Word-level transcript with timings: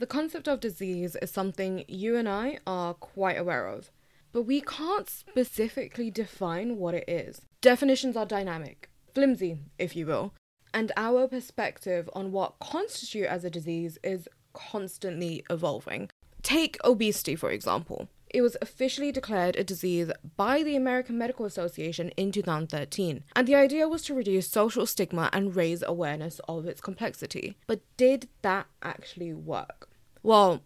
The 0.00 0.06
concept 0.06 0.48
of 0.48 0.60
disease 0.60 1.14
is 1.16 1.30
something 1.30 1.84
you 1.86 2.16
and 2.16 2.26
I 2.26 2.56
are 2.66 2.94
quite 2.94 3.36
aware 3.36 3.66
of, 3.68 3.90
but 4.32 4.44
we 4.44 4.62
can't 4.62 5.10
specifically 5.10 6.10
define 6.10 6.78
what 6.78 6.94
it 6.94 7.04
is. 7.06 7.42
Definitions 7.60 8.16
are 8.16 8.24
dynamic, 8.24 8.88
flimsy, 9.14 9.58
if 9.78 9.94
you 9.94 10.06
will, 10.06 10.32
and 10.72 10.90
our 10.96 11.28
perspective 11.28 12.08
on 12.14 12.32
what 12.32 12.58
constitutes 12.60 13.28
as 13.28 13.44
a 13.44 13.50
disease 13.50 13.98
is 14.02 14.26
constantly 14.54 15.44
evolving. 15.50 16.08
Take 16.40 16.82
obesity, 16.82 17.36
for 17.36 17.50
example. 17.50 18.08
It 18.30 18.40
was 18.40 18.56
officially 18.62 19.12
declared 19.12 19.56
a 19.56 19.64
disease 19.64 20.10
by 20.34 20.62
the 20.62 20.76
American 20.76 21.18
Medical 21.18 21.44
Association 21.44 22.08
in 22.16 22.32
2013, 22.32 23.24
and 23.36 23.46
the 23.46 23.54
idea 23.54 23.86
was 23.86 24.02
to 24.04 24.14
reduce 24.14 24.48
social 24.48 24.86
stigma 24.86 25.28
and 25.34 25.54
raise 25.54 25.82
awareness 25.82 26.40
of 26.48 26.64
its 26.64 26.80
complexity. 26.80 27.58
But 27.66 27.82
did 27.98 28.28
that 28.40 28.66
actually 28.82 29.34
work? 29.34 29.89
Well, 30.22 30.62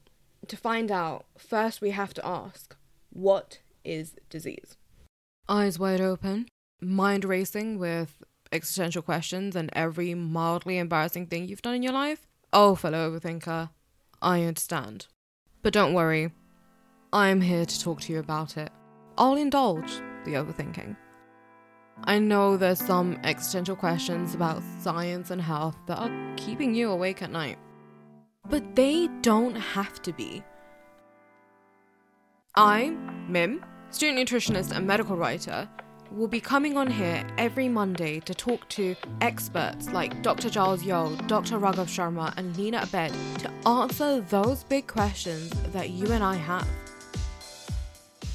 to 0.49 0.57
find 0.57 0.91
out, 0.91 1.27
first 1.39 1.81
we 1.81 1.91
have 1.91 2.13
to 2.15 2.27
ask 2.27 2.77
what 3.11 3.61
is 3.85 4.15
disease? 4.29 4.77
Eyes 5.49 5.79
wide 5.79 6.01
open, 6.01 6.49
mind 6.81 7.25
racing 7.25 7.79
with 7.79 8.23
existential 8.51 9.03
questions 9.03 9.55
and 9.55 9.71
every 9.73 10.15
mildly 10.15 10.79
embarrassing 10.79 11.27
thing 11.27 11.47
you've 11.47 11.63
done 11.63 11.75
in 11.75 11.83
your 11.83 11.93
life? 11.93 12.27
Oh, 12.53 12.75
fellow 12.75 13.11
overthinker, 13.11 13.71
I 14.21 14.43
understand. 14.43 15.07
But 15.63 15.73
don't 15.73 15.95
worry, 15.95 16.33
I'm 17.13 17.41
here 17.41 17.65
to 17.65 17.81
talk 17.81 18.01
to 18.03 18.13
you 18.13 18.19
about 18.19 18.57
it. 18.57 18.71
I'll 19.17 19.37
indulge 19.37 19.93
the 20.25 20.35
overthinking. 20.35 20.97
I 22.03 22.19
know 22.19 22.57
there's 22.57 22.85
some 22.85 23.21
existential 23.23 23.77
questions 23.77 24.35
about 24.35 24.63
science 24.81 25.31
and 25.31 25.41
health 25.41 25.77
that 25.87 25.99
are 25.99 26.35
keeping 26.37 26.75
you 26.75 26.91
awake 26.91 27.23
at 27.23 27.31
night. 27.31 27.59
But 28.49 28.77
they 28.77 29.09
don't 29.23 29.55
have 29.55 30.03
to 30.03 30.13
be. 30.13 30.43
I, 32.57 32.91
Mim, 33.29 33.65
student 33.91 34.29
nutritionist 34.29 34.77
and 34.77 34.87
medical 34.87 35.17
writer, 35.17 35.69
will 36.11 36.29
be 36.29 36.41
coming 36.41 36.77
on 36.77 36.89
here 36.89 37.27
every 37.39 37.69
Monday 37.69 38.21
to 38.21 38.35
talk 38.35 38.69
to 38.69 38.95
experts 39.21 39.91
like 39.91 40.23
Dr. 40.23 40.49
Giles 40.49 40.83
Yeo, 40.83 41.17
Dr. 41.27 41.59
Raghav 41.59 41.89
Sharma, 41.89 42.33
and 42.37 42.57
Lena 42.57 42.83
Abed 42.83 43.13
to 43.41 43.51
answer 43.69 44.21
those 44.21 44.63
big 44.65 44.87
questions 44.87 45.51
that 45.73 45.91
you 45.91 46.13
and 46.13 46.23
I 46.23 46.37
have. 46.37 46.69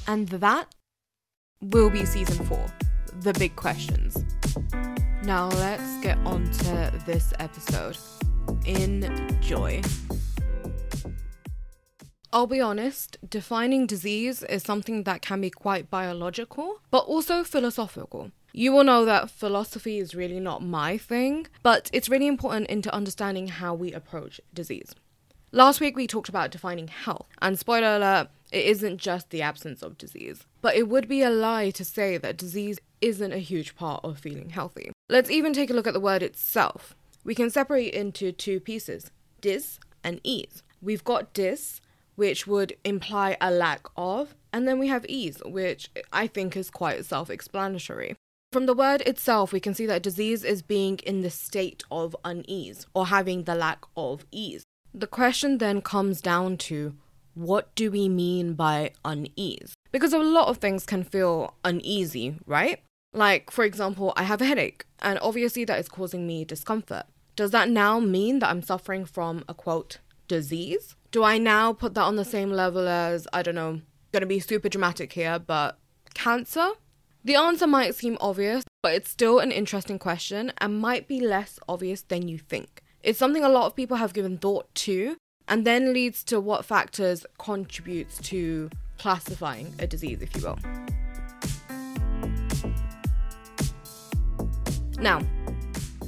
And 0.06 0.28
that 0.28 0.66
will 1.62 1.88
be 1.90 2.04
season 2.04 2.44
four 2.44 2.66
the 3.20 3.32
big 3.34 3.54
questions. 3.56 4.24
Now 5.24 5.48
let's 5.48 6.02
get 6.02 6.18
on 6.18 6.50
to 6.50 6.92
this 7.06 7.32
episode. 7.38 7.96
Enjoy. 8.66 9.80
I'll 12.32 12.46
be 12.46 12.60
honest, 12.60 13.16
defining 13.28 13.86
disease 13.86 14.42
is 14.44 14.62
something 14.62 15.02
that 15.04 15.22
can 15.22 15.40
be 15.40 15.50
quite 15.50 15.90
biological, 15.90 16.80
but 16.90 17.04
also 17.04 17.42
philosophical. 17.42 18.30
You 18.52 18.72
will 18.72 18.84
know 18.84 19.04
that 19.04 19.30
philosophy 19.30 19.98
is 19.98 20.14
really 20.14 20.38
not 20.40 20.62
my 20.62 20.98
thing, 20.98 21.46
but 21.62 21.90
it's 21.92 22.08
really 22.08 22.26
important 22.26 22.68
into 22.68 22.94
understanding 22.94 23.48
how 23.48 23.74
we 23.74 23.92
approach 23.92 24.40
disease. 24.52 24.94
Last 25.52 25.80
week 25.80 25.96
we 25.96 26.06
talked 26.06 26.28
about 26.28 26.52
defining 26.52 26.88
health, 26.88 27.26
and 27.42 27.58
spoiler 27.58 27.96
alert, 27.96 28.28
it 28.52 28.66
isn't 28.66 28.98
just 28.98 29.30
the 29.30 29.42
absence 29.42 29.82
of 29.82 29.98
disease. 29.98 30.44
But 30.60 30.76
it 30.76 30.88
would 30.88 31.08
be 31.08 31.22
a 31.22 31.30
lie 31.30 31.70
to 31.70 31.84
say 31.84 32.18
that 32.18 32.36
disease 32.36 32.78
isn't 33.00 33.32
a 33.32 33.38
huge 33.38 33.74
part 33.74 34.04
of 34.04 34.18
feeling 34.18 34.50
healthy. 34.50 34.92
Let's 35.08 35.30
even 35.30 35.52
take 35.52 35.70
a 35.70 35.72
look 35.72 35.86
at 35.88 35.94
the 35.94 36.00
word 36.00 36.22
itself. 36.22 36.94
We 37.30 37.36
can 37.36 37.48
separate 37.48 37.94
into 37.94 38.32
two 38.32 38.58
pieces 38.58 39.12
dis 39.40 39.78
and 40.02 40.20
ease. 40.24 40.64
We've 40.82 41.04
got 41.04 41.32
dis, 41.32 41.80
which 42.16 42.48
would 42.48 42.76
imply 42.82 43.36
a 43.40 43.52
lack 43.52 43.86
of, 43.96 44.34
and 44.52 44.66
then 44.66 44.80
we 44.80 44.88
have 44.88 45.06
ease, 45.08 45.40
which 45.46 45.92
I 46.12 46.26
think 46.26 46.56
is 46.56 46.70
quite 46.70 47.04
self 47.04 47.30
explanatory. 47.30 48.16
From 48.50 48.66
the 48.66 48.74
word 48.74 49.02
itself, 49.02 49.52
we 49.52 49.60
can 49.60 49.74
see 49.74 49.86
that 49.86 50.02
disease 50.02 50.42
is 50.42 50.60
being 50.60 50.98
in 51.06 51.20
the 51.20 51.30
state 51.30 51.84
of 51.88 52.16
unease 52.24 52.88
or 52.94 53.06
having 53.06 53.44
the 53.44 53.54
lack 53.54 53.84
of 53.96 54.26
ease. 54.32 54.64
The 54.92 55.06
question 55.06 55.58
then 55.58 55.82
comes 55.82 56.20
down 56.20 56.56
to 56.70 56.96
what 57.34 57.72
do 57.76 57.92
we 57.92 58.08
mean 58.08 58.54
by 58.54 58.90
unease? 59.04 59.74
Because 59.92 60.12
a 60.12 60.18
lot 60.18 60.48
of 60.48 60.56
things 60.56 60.84
can 60.84 61.04
feel 61.04 61.54
uneasy, 61.64 62.38
right? 62.44 62.80
Like, 63.12 63.52
for 63.52 63.64
example, 63.64 64.12
I 64.16 64.24
have 64.24 64.40
a 64.40 64.46
headache, 64.46 64.84
and 64.98 65.16
obviously 65.22 65.64
that 65.66 65.78
is 65.78 65.88
causing 65.88 66.26
me 66.26 66.44
discomfort. 66.44 67.06
Does 67.40 67.52
that 67.52 67.70
now 67.70 67.98
mean 68.00 68.40
that 68.40 68.50
I'm 68.50 68.60
suffering 68.60 69.06
from 69.06 69.46
a 69.48 69.54
quote, 69.54 69.96
disease? 70.28 70.94
Do 71.10 71.24
I 71.24 71.38
now 71.38 71.72
put 71.72 71.94
that 71.94 72.02
on 72.02 72.16
the 72.16 72.24
same 72.26 72.50
level 72.50 72.86
as, 72.86 73.26
I 73.32 73.40
don't 73.40 73.54
know, 73.54 73.80
gonna 74.12 74.26
be 74.26 74.40
super 74.40 74.68
dramatic 74.68 75.14
here, 75.14 75.38
but 75.38 75.78
cancer? 76.12 76.72
The 77.24 77.36
answer 77.36 77.66
might 77.66 77.94
seem 77.94 78.18
obvious, 78.20 78.64
but 78.82 78.92
it's 78.92 79.08
still 79.08 79.38
an 79.38 79.52
interesting 79.52 79.98
question 79.98 80.52
and 80.58 80.82
might 80.82 81.08
be 81.08 81.18
less 81.18 81.58
obvious 81.66 82.02
than 82.02 82.28
you 82.28 82.36
think. 82.36 82.82
It's 83.02 83.18
something 83.18 83.42
a 83.42 83.48
lot 83.48 83.64
of 83.64 83.74
people 83.74 83.96
have 83.96 84.12
given 84.12 84.36
thought 84.36 84.74
to, 84.74 85.16
and 85.48 85.66
then 85.66 85.94
leads 85.94 86.22
to 86.24 86.40
what 86.40 86.66
factors 86.66 87.24
contributes 87.38 88.18
to 88.28 88.68
classifying 88.98 89.72
a 89.78 89.86
disease, 89.86 90.20
if 90.20 90.36
you 90.36 90.42
will. 90.42 90.58
Now, 94.98 95.22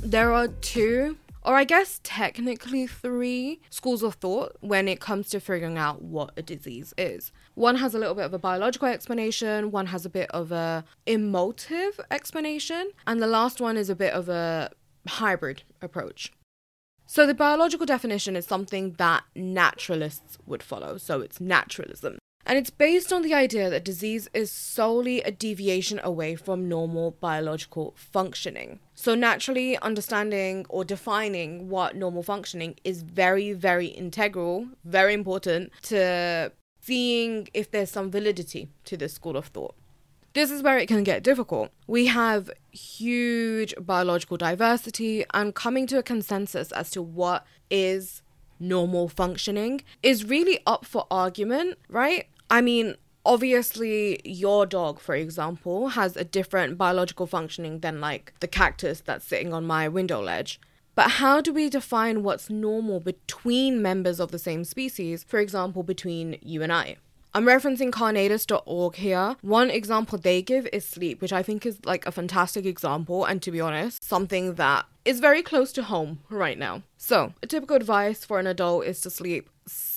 there 0.03 0.33
are 0.35 0.49
two, 0.49 1.17
or 1.45 1.57
I 1.57 1.65
guess 1.65 2.01
technically 2.03 2.87
three, 2.87 3.61
schools 3.71 4.03
of 4.03 4.15
thought 4.15 4.57
when 4.61 4.89
it 4.89 5.01
comes 5.01 5.29
to 5.31 5.41
figuring 5.41 5.79
out 5.79 6.03
what 6.03 6.33
a 6.37 6.43
disease 6.43 6.95
is. 6.97 7.33
One 7.55 7.77
has 7.77 7.95
a 7.95 7.99
little 7.99 8.15
bit 8.15 8.25
of 8.25 8.35
a 8.35 8.39
biological 8.39 8.89
explanation, 8.89 9.71
one 9.71 9.87
has 9.87 10.07
a 10.07 10.11
bit 10.11 10.31
of 10.31 10.53
a 10.53 10.85
emotive 11.07 12.01
explanation, 12.11 12.91
and 13.07 13.21
the 13.21 13.27
last 13.27 13.61
one 13.61 13.77
is 13.77 13.91
a 13.91 13.97
bit 13.97 14.13
of 14.13 14.29
a 14.29 14.71
hybrid 15.07 15.63
approach. 15.81 16.33
So, 17.07 17.27
the 17.27 17.35
biological 17.35 17.85
definition 17.85 18.37
is 18.37 18.47
something 18.47 18.93
that 18.93 19.25
naturalists 19.35 20.39
would 20.47 20.63
follow, 20.63 20.97
so 20.97 21.21
it's 21.21 21.41
naturalism. 21.41 22.19
And 22.45 22.59
it's 22.59 22.71
based 22.71 23.13
on 23.13 23.23
the 23.23 23.35
idea 23.35 23.71
that 23.71 23.85
disease 23.85 24.29
is 24.35 24.51
solely 24.51 25.21
a 25.23 25.31
deviation 25.31 26.01
away 26.03 26.35
from 26.35 26.69
normal 26.69 27.13
biological 27.13 27.95
functioning. 27.97 28.81
So, 29.03 29.17
naturally, 29.17 29.77
understanding 29.79 30.65
or 30.69 30.85
defining 30.85 31.69
what 31.69 31.97
normal 31.97 32.23
functioning 32.23 32.77
is 32.85 33.03
very, 33.03 33.53
very 33.53 33.89
integral, 33.89 34.69
very 34.85 35.13
important 35.13 35.73
to 35.91 36.53
seeing 36.83 37.49
if 37.53 37.69
there's 37.73 37.91
some 37.91 38.13
validity 38.13 38.69
to 38.85 38.97
this 38.97 39.13
school 39.13 39.37
of 39.37 39.47
thought. 39.47 39.75
This 40.35 40.53
is 40.53 40.63
where 40.63 40.79
it 40.79 40.87
can 40.87 41.03
get 41.03 41.25
difficult. 41.25 41.73
We 41.89 42.07
have 42.07 42.49
huge 42.71 43.75
biological 43.81 44.37
diversity, 44.37 45.25
and 45.35 45.53
coming 45.53 45.89
to 45.89 45.99
a 45.99 46.05
consensus 46.05 46.71
as 46.71 46.89
to 46.93 47.03
what 47.03 47.45
is 47.71 48.23
normal 48.61 49.09
functioning 49.09 49.81
is 50.05 50.29
really 50.29 50.61
up 50.65 50.85
for 50.85 51.09
argument, 51.11 51.77
right? 51.89 52.29
I 52.49 52.61
mean, 52.61 52.95
obviously, 53.25 54.21
your 54.25 54.67
dog, 54.67 55.01
for 55.01 55.15
example, 55.15 55.91
has 55.91 56.17
a 56.17 56.25
different 56.25 56.79
biological 56.79 57.27
functioning 57.27 57.81
than 57.81 58.01
like 58.01 58.33
the 58.41 58.49
cactus 58.49 59.01
that's 59.01 59.27
sitting 59.27 59.53
on 59.53 59.65
my 59.65 59.89
window 59.89 60.21
ledge. 60.21 60.61
But 60.95 61.13
how 61.13 61.41
do 61.41 61.53
we 61.53 61.71
define 61.71 62.23
what's 62.23 62.51
normal 62.51 63.01
between 63.01 63.81
members 63.81 64.21
of 64.21 64.31
the 64.31 64.39
same 64.39 64.65
species, 64.65 65.25
for 65.25 65.39
example, 65.39 65.83
between 65.83 66.39
you 66.43 66.63
and 66.63 66.73
I? 66.73 66.97
I'm 67.35 67.47
referencing 67.47 67.91
carnatus.org 67.91 68.97
here. 68.97 69.37
One 69.41 69.71
example 69.71 70.19
they 70.19 70.43
give 70.43 70.69
is 70.71 70.85
sleep, 70.87 71.23
which 71.23 71.33
I 71.33 71.43
think 71.43 71.65
is 71.65 71.79
like 71.87 72.05
a 72.05 72.13
fantastic 72.13 72.67
example, 72.67 73.25
and 73.25 73.41
to 73.41 73.51
be 73.51 73.59
honest, 73.59 74.05
something 74.05 74.55
that 74.57 74.85
is 75.07 75.19
very 75.19 75.43
close 75.43 75.73
to 75.73 75.83
home 75.83 76.21
right 76.29 76.59
now. 76.59 76.83
So, 76.99 77.33
a 77.43 77.47
typical 77.47 77.77
advice 77.77 78.23
for 78.23 78.39
an 78.39 78.47
adult 78.47 78.85
is 78.85 79.01
to 79.01 79.11
sleep 79.11 79.49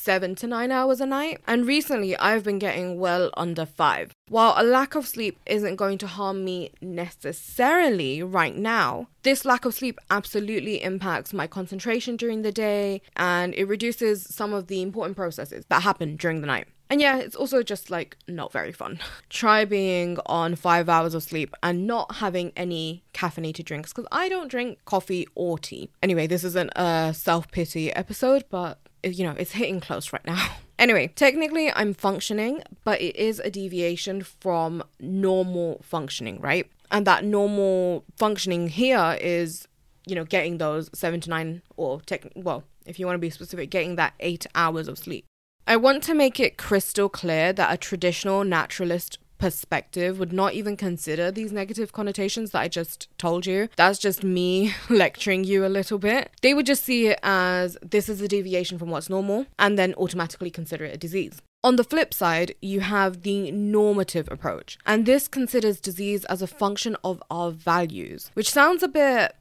seven 0.06 0.36
to 0.36 0.46
nine 0.46 0.72
hours 0.72 1.02
a 1.02 1.06
night, 1.06 1.42
and 1.48 1.66
recently 1.66 2.16
I've 2.18 2.44
been 2.44 2.60
getting 2.60 3.00
well 3.00 3.32
under 3.36 3.66
five. 3.66 4.12
While 4.30 4.54
a 4.56 4.64
lack 4.64 4.94
of 4.94 5.08
sleep 5.08 5.40
isn't 5.48 5.78
going 5.78 5.98
to 5.98 6.08
harm 6.08 6.46
me 6.46 6.72
necessarily 6.80 8.22
right 8.22 8.56
now, 8.56 9.08
this 9.24 9.46
lack 9.46 9.66
of 9.66 9.74
sleep 9.74 9.98
absolutely 10.12 10.84
impacts 10.84 11.34
my 11.34 11.48
concentration 11.48 12.18
during 12.18 12.44
the 12.44 12.52
day 12.52 13.02
and 13.16 13.56
it 13.56 13.66
reduces 13.66 14.24
some 14.24 14.54
of 14.54 14.68
the 14.68 14.84
important 14.84 15.18
processes 15.18 15.66
that 15.70 15.82
happen 15.82 16.16
during 16.18 16.42
the 16.42 16.48
night. 16.48 16.68
And 16.88 17.02
yeah, 17.02 17.18
it's 17.18 17.36
also 17.36 17.64
just 17.64 17.90
like 17.90 18.16
not 18.28 18.52
very 18.52 18.72
fun. 18.72 19.00
Try 19.30 19.66
being 19.66 20.20
on 20.28 20.56
five 20.56 20.88
hours 20.88 21.16
of 21.16 21.24
sleep 21.24 21.56
and 21.64 21.88
not 21.88 22.16
having 22.18 22.52
any 22.56 23.04
caffeinated 23.14 23.66
drinks 23.66 23.92
because 23.92 24.08
I 24.12 24.30
don't 24.30 24.50
drink 24.50 24.78
coffee 24.86 25.28
or 25.34 25.58
tea. 25.58 25.90
Anyway, 26.04 26.28
this 26.28 26.44
isn't 26.44 26.72
a 26.76 27.14
self 27.16 27.50
pity 27.50 27.92
episode, 27.92 28.46
but 28.50 28.78
you 29.06 29.26
know, 29.26 29.36
it's 29.38 29.52
hitting 29.52 29.80
close 29.80 30.14
right 30.14 30.26
now. 30.26 30.50
Anyway, 30.78 31.08
technically 31.16 31.72
I'm 31.72 31.94
functioning, 31.94 32.62
but 32.84 33.00
it 33.00 33.16
is 33.16 33.40
a 33.40 33.50
deviation 33.50 34.24
from 34.24 34.84
normal 35.00 35.80
functioning, 35.82 36.42
right? 36.42 36.70
And 36.92 37.08
that 37.08 37.24
normal 37.24 38.04
functioning 38.18 38.68
here 38.68 39.18
is 39.22 39.70
you 40.06 40.16
know, 40.16 40.24
getting 40.24 40.58
those 40.58 40.90
seven 40.94 41.20
to 41.22 41.30
nine, 41.30 41.62
or 41.78 42.02
tech, 42.02 42.28
well, 42.36 42.64
if 42.86 43.00
you 43.00 43.06
want 43.06 43.16
to 43.16 43.20
be 43.20 43.30
specific, 43.30 43.70
getting 43.70 43.96
that 43.96 44.14
eight 44.20 44.46
hours 44.56 44.88
of 44.88 44.98
sleep. 44.98 45.26
I 45.68 45.78
want 45.78 46.04
to 46.04 46.14
make 46.14 46.40
it 46.40 46.58
crystal 46.58 47.10
clear 47.10 47.52
that 47.54 47.74
a 47.74 47.78
traditional 47.78 48.44
naturalist 48.44 49.18
perspective 49.38 50.20
would 50.20 50.34
not 50.34 50.54
even 50.54 50.78
consider 50.78 51.32
these 51.32 51.52
negative 51.52 51.92
connotations 51.92 52.52
that 52.52 52.62
I 52.62 52.68
just 52.68 53.08
told 53.18 53.46
you. 53.46 53.70
That's 53.76 54.00
just 54.00 54.24
me 54.24 54.74
lecturing 54.90 55.44
you 55.44 55.66
a 55.66 55.68
little 55.68 55.98
bit. 55.98 56.32
They 56.42 56.54
would 56.54 56.66
just 56.66 56.84
see 56.84 57.08
it 57.08 57.20
as 57.24 57.78
this 57.82 58.10
is 58.10 58.22
a 58.22 58.28
deviation 58.28 58.78
from 58.78 58.90
what's 58.90 59.10
normal 59.10 59.46
and 59.60 59.78
then 59.78 59.94
automatically 59.96 60.52
consider 60.52 60.86
it 60.86 60.96
a 60.96 60.98
disease. 60.98 61.42
On 61.64 61.78
the 61.78 61.84
flip 61.84 62.14
side, 62.14 62.54
you 62.62 62.82
have 62.82 63.24
the 63.24 63.52
normative 63.52 64.28
approach, 64.30 64.78
and 64.86 65.08
this 65.08 65.28
considers 65.28 65.80
disease 65.80 66.24
as 66.26 66.44
a 66.44 66.48
function 66.48 66.96
of 67.04 67.24
our 67.32 67.50
values, 67.50 68.30
which 68.36 68.52
sounds 68.52 68.84
a 68.84 68.88
bit 68.88 69.36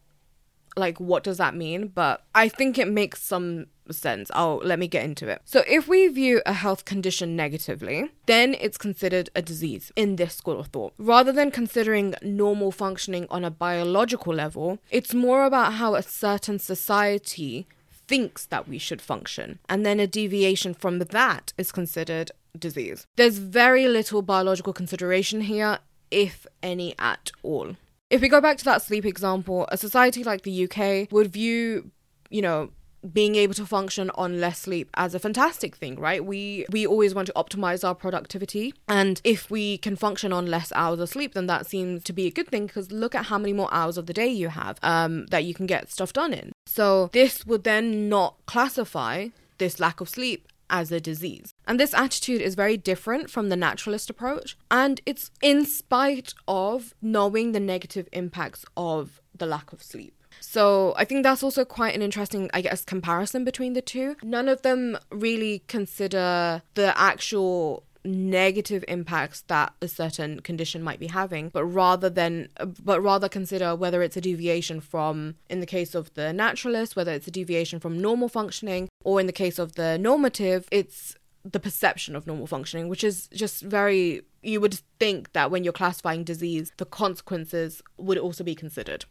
like 0.76 0.98
what 1.00 1.22
does 1.22 1.38
that 1.38 1.54
mean? 1.54 1.88
But 1.88 2.22
I 2.34 2.48
think 2.48 2.78
it 2.78 2.88
makes 2.88 3.22
some 3.22 3.66
sense. 3.90 4.30
Oh, 4.34 4.60
let 4.64 4.78
me 4.78 4.88
get 4.88 5.04
into 5.04 5.28
it. 5.28 5.42
So, 5.44 5.62
if 5.66 5.88
we 5.88 6.08
view 6.08 6.42
a 6.46 6.52
health 6.52 6.84
condition 6.84 7.36
negatively, 7.36 8.10
then 8.26 8.56
it's 8.60 8.78
considered 8.78 9.30
a 9.34 9.42
disease 9.42 9.92
in 9.96 10.16
this 10.16 10.34
school 10.34 10.58
of 10.58 10.68
thought. 10.68 10.94
Rather 10.98 11.32
than 11.32 11.50
considering 11.50 12.14
normal 12.22 12.72
functioning 12.72 13.26
on 13.30 13.44
a 13.44 13.50
biological 13.50 14.34
level, 14.34 14.78
it's 14.90 15.14
more 15.14 15.44
about 15.44 15.74
how 15.74 15.94
a 15.94 16.02
certain 16.02 16.58
society 16.58 17.66
thinks 18.06 18.46
that 18.46 18.68
we 18.68 18.78
should 18.78 19.00
function. 19.00 19.58
And 19.68 19.84
then 19.84 20.00
a 20.00 20.06
deviation 20.06 20.74
from 20.74 20.98
that 20.98 21.52
is 21.56 21.72
considered 21.72 22.30
disease. 22.58 23.06
There's 23.16 23.38
very 23.38 23.88
little 23.88 24.22
biological 24.22 24.72
consideration 24.72 25.42
here, 25.42 25.78
if 26.10 26.46
any 26.62 26.94
at 26.98 27.32
all. 27.42 27.76
If 28.10 28.20
we 28.20 28.28
go 28.28 28.40
back 28.40 28.58
to 28.58 28.64
that 28.64 28.82
sleep 28.82 29.04
example, 29.04 29.66
a 29.70 29.76
society 29.76 30.24
like 30.24 30.42
the 30.42 30.68
UK 30.68 31.10
would 31.10 31.32
view, 31.32 31.90
you 32.30 32.42
know, 32.42 32.70
being 33.12 33.34
able 33.34 33.54
to 33.54 33.66
function 33.66 34.10
on 34.14 34.40
less 34.40 34.60
sleep 34.60 34.88
as 34.94 35.14
a 35.14 35.18
fantastic 35.18 35.76
thing 35.76 35.96
right? 36.00 36.24
We 36.24 36.64
we 36.70 36.86
always 36.86 37.14
want 37.14 37.26
to 37.26 37.32
optimize 37.34 37.86
our 37.86 37.94
productivity. 37.94 38.72
And 38.88 39.20
if 39.24 39.50
we 39.50 39.78
can 39.78 39.96
function 39.96 40.32
on 40.32 40.46
less 40.46 40.72
hours 40.74 41.00
of 41.00 41.08
sleep 41.08 41.34
then 41.34 41.46
that 41.46 41.66
seems 41.66 42.02
to 42.04 42.12
be 42.12 42.26
a 42.26 42.30
good 42.30 42.48
thing 42.48 42.66
because 42.66 42.90
look 42.90 43.14
at 43.14 43.26
how 43.26 43.38
many 43.38 43.52
more 43.52 43.68
hours 43.72 43.98
of 43.98 44.06
the 44.06 44.14
day 44.14 44.28
you 44.28 44.48
have 44.48 44.78
um, 44.82 45.26
that 45.26 45.44
you 45.44 45.54
can 45.54 45.66
get 45.66 45.90
stuff 45.90 46.12
done 46.12 46.32
in. 46.32 46.52
So 46.66 47.10
this 47.12 47.44
would 47.46 47.64
then 47.64 48.08
not 48.08 48.36
classify 48.46 49.28
this 49.58 49.78
lack 49.78 50.00
of 50.00 50.08
sleep 50.08 50.48
as 50.74 50.90
a 50.90 51.00
disease. 51.00 51.54
And 51.68 51.78
this 51.78 51.94
attitude 51.94 52.42
is 52.42 52.56
very 52.56 52.76
different 52.76 53.30
from 53.30 53.48
the 53.48 53.56
naturalist 53.56 54.10
approach, 54.10 54.58
and 54.70 55.00
it's 55.06 55.30
in 55.40 55.64
spite 55.64 56.34
of 56.48 56.94
knowing 57.00 57.52
the 57.52 57.60
negative 57.60 58.08
impacts 58.12 58.64
of 58.76 59.22
the 59.38 59.46
lack 59.46 59.72
of 59.72 59.82
sleep. 59.82 60.14
So 60.40 60.92
I 60.96 61.04
think 61.04 61.22
that's 61.22 61.44
also 61.44 61.64
quite 61.64 61.94
an 61.94 62.02
interesting, 62.02 62.50
I 62.52 62.60
guess, 62.60 62.84
comparison 62.84 63.44
between 63.44 63.74
the 63.74 63.82
two. 63.82 64.16
None 64.22 64.48
of 64.48 64.62
them 64.62 64.98
really 65.10 65.62
consider 65.68 66.62
the 66.74 66.98
actual 66.98 67.84
negative 68.04 68.84
impacts 68.86 69.42
that 69.42 69.72
a 69.80 69.88
certain 69.88 70.40
condition 70.40 70.82
might 70.82 71.00
be 71.00 71.06
having 71.06 71.48
but 71.48 71.64
rather 71.64 72.10
than 72.10 72.48
but 72.82 73.00
rather 73.00 73.28
consider 73.28 73.74
whether 73.74 74.02
it's 74.02 74.16
a 74.16 74.20
deviation 74.20 74.80
from 74.80 75.36
in 75.48 75.60
the 75.60 75.66
case 75.66 75.94
of 75.94 76.12
the 76.14 76.32
naturalist 76.32 76.96
whether 76.96 77.12
it's 77.12 77.26
a 77.26 77.30
deviation 77.30 77.80
from 77.80 77.98
normal 77.98 78.28
functioning 78.28 78.88
or 79.04 79.20
in 79.20 79.26
the 79.26 79.32
case 79.32 79.58
of 79.58 79.74
the 79.74 79.96
normative 79.98 80.68
it's 80.70 81.16
the 81.44 81.60
perception 81.60 82.16
of 82.16 82.26
normal 82.26 82.46
functioning 82.46 82.88
which 82.88 83.04
is 83.04 83.28
just 83.28 83.62
very 83.62 84.22
you 84.42 84.60
would 84.60 84.80
think 84.98 85.32
that 85.32 85.50
when 85.50 85.64
you're 85.64 85.72
classifying 85.72 86.24
disease 86.24 86.72
the 86.78 86.86
consequences 86.86 87.82
would 87.96 88.18
also 88.18 88.44
be 88.44 88.54
considered. 88.54 89.04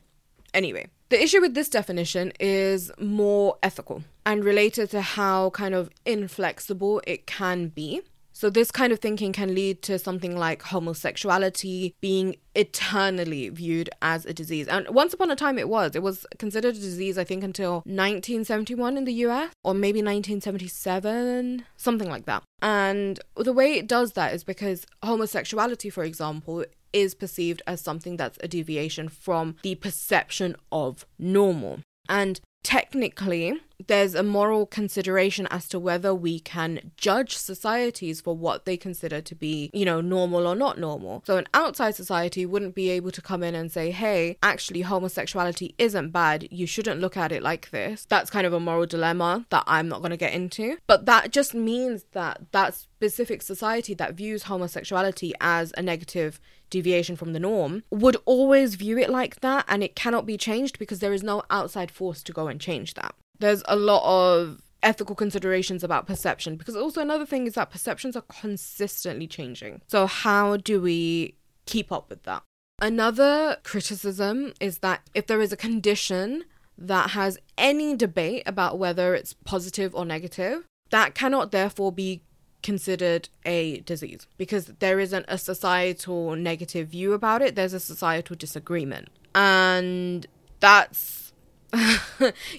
Anyway 0.53 0.87
the 1.09 1.21
issue 1.21 1.41
with 1.41 1.53
this 1.53 1.69
definition 1.69 2.31
is 2.39 2.91
more 2.99 3.57
ethical 3.61 4.03
and 4.25 4.43
related 4.43 4.89
to 4.89 5.01
how 5.01 5.51
kind 5.51 5.75
of 5.75 5.89
inflexible 6.05 7.01
it 7.05 7.27
can 7.27 7.67
be 7.67 8.01
so, 8.33 8.49
this 8.49 8.71
kind 8.71 8.91
of 8.91 8.99
thinking 8.99 9.31
can 9.31 9.53
lead 9.53 9.83
to 9.83 9.99
something 9.99 10.35
like 10.35 10.63
homosexuality 10.63 11.93
being 12.01 12.35
eternally 12.55 13.49
viewed 13.49 13.91
as 14.01 14.25
a 14.25 14.33
disease. 14.33 14.67
And 14.67 14.89
once 14.89 15.13
upon 15.13 15.29
a 15.29 15.35
time, 15.35 15.59
it 15.59 15.69
was. 15.69 15.95
It 15.95 16.01
was 16.01 16.25
considered 16.39 16.75
a 16.75 16.79
disease, 16.79 17.17
I 17.19 17.23
think, 17.23 17.43
until 17.43 17.75
1971 17.85 18.97
in 18.97 19.05
the 19.05 19.13
US, 19.25 19.51
or 19.63 19.75
maybe 19.75 19.99
1977, 19.99 21.63
something 21.77 22.09
like 22.09 22.25
that. 22.25 22.43
And 22.61 23.19
the 23.35 23.53
way 23.53 23.73
it 23.73 23.87
does 23.87 24.13
that 24.13 24.33
is 24.33 24.43
because 24.43 24.87
homosexuality, 25.03 25.91
for 25.91 26.03
example, 26.03 26.65
is 26.91 27.13
perceived 27.13 27.61
as 27.67 27.81
something 27.81 28.17
that's 28.17 28.39
a 28.41 28.47
deviation 28.47 29.09
from 29.09 29.57
the 29.61 29.75
perception 29.75 30.55
of 30.71 31.05
normal. 31.19 31.79
And 32.09 32.41
technically, 32.63 33.59
there's 33.87 34.15
a 34.15 34.23
moral 34.23 34.65
consideration 34.65 35.47
as 35.51 35.67
to 35.67 35.79
whether 35.79 36.15
we 36.15 36.39
can 36.39 36.91
judge 36.95 37.35
societies 37.35 38.21
for 38.21 38.35
what 38.35 38.65
they 38.65 38.77
consider 38.77 39.21
to 39.21 39.35
be, 39.35 39.69
you 39.73 39.85
know, 39.85 40.01
normal 40.01 40.47
or 40.47 40.55
not 40.55 40.77
normal. 40.77 41.21
So, 41.25 41.37
an 41.37 41.47
outside 41.53 41.95
society 41.95 42.45
wouldn't 42.45 42.75
be 42.75 42.89
able 42.89 43.11
to 43.11 43.21
come 43.21 43.43
in 43.43 43.55
and 43.55 43.71
say, 43.71 43.91
hey, 43.91 44.37
actually, 44.41 44.81
homosexuality 44.81 45.75
isn't 45.77 46.11
bad. 46.11 46.47
You 46.51 46.65
shouldn't 46.65 47.01
look 47.01 47.17
at 47.17 47.31
it 47.31 47.43
like 47.43 47.71
this. 47.71 48.05
That's 48.05 48.29
kind 48.29 48.47
of 48.47 48.53
a 48.53 48.59
moral 48.59 48.85
dilemma 48.85 49.45
that 49.49 49.63
I'm 49.67 49.89
not 49.89 49.99
going 49.99 50.11
to 50.11 50.17
get 50.17 50.33
into. 50.33 50.77
But 50.87 51.05
that 51.05 51.31
just 51.31 51.53
means 51.53 52.05
that 52.13 52.51
that 52.51 52.75
specific 52.75 53.41
society 53.41 53.93
that 53.95 54.13
views 54.13 54.43
homosexuality 54.43 55.33
as 55.41 55.73
a 55.75 55.81
negative 55.81 56.39
deviation 56.73 57.15
from 57.15 57.33
the 57.33 57.39
norm 57.39 57.83
would 57.91 58.17
always 58.25 58.75
view 58.75 58.97
it 58.97 59.09
like 59.09 59.39
that 59.41 59.63
and 59.67 59.83
it 59.83 59.95
cannot 59.95 60.25
be 60.25 60.37
changed 60.37 60.79
because 60.79 60.99
there 60.99 61.13
is 61.13 61.23
no 61.23 61.43
outside 61.49 61.91
force 61.91 62.23
to 62.23 62.33
go 62.33 62.47
and 62.47 62.59
change 62.59 62.95
that. 62.95 63.13
There's 63.39 63.63
a 63.67 63.75
lot 63.75 64.03
of 64.03 64.61
ethical 64.81 65.15
considerations 65.15 65.83
about 65.83 66.07
perception 66.07 66.55
because 66.57 66.75
also 66.75 66.99
another 66.99 67.25
thing 67.25 67.45
is 67.45 67.53
that 67.53 67.69
perceptions 67.69 68.15
are 68.15 68.25
consistently 68.41 69.27
changing. 69.27 69.81
So 69.87 70.07
how 70.07 70.57
do 70.57 70.81
we 70.81 71.35
keep 71.65 71.91
up 71.91 72.09
with 72.09 72.23
that? 72.23 72.41
Another 72.81 73.57
criticism 73.63 74.53
is 74.59 74.79
that 74.79 75.01
if 75.13 75.27
there 75.27 75.41
is 75.41 75.53
a 75.53 75.57
condition 75.57 76.43
that 76.77 77.11
has 77.11 77.37
any 77.55 77.95
debate 77.95 78.43
about 78.47 78.79
whether 78.79 79.13
it's 79.13 79.33
positive 79.45 79.93
or 79.93 80.05
negative, 80.05 80.65
that 80.89 81.13
cannot 81.13 81.51
therefore 81.51 81.91
be 81.91 82.23
considered 82.63 83.29
a 83.45 83.81
disease 83.81 84.25
because 84.37 84.65
there 84.79 84.99
isn't 84.99 85.25
a 85.27 85.37
societal 85.37 86.35
negative 86.35 86.87
view 86.87 87.13
about 87.13 87.41
it, 87.41 87.55
there's 87.55 87.73
a 87.73 87.79
societal 87.79 88.35
disagreement. 88.35 89.09
And 89.35 90.25
that's, 90.59 91.33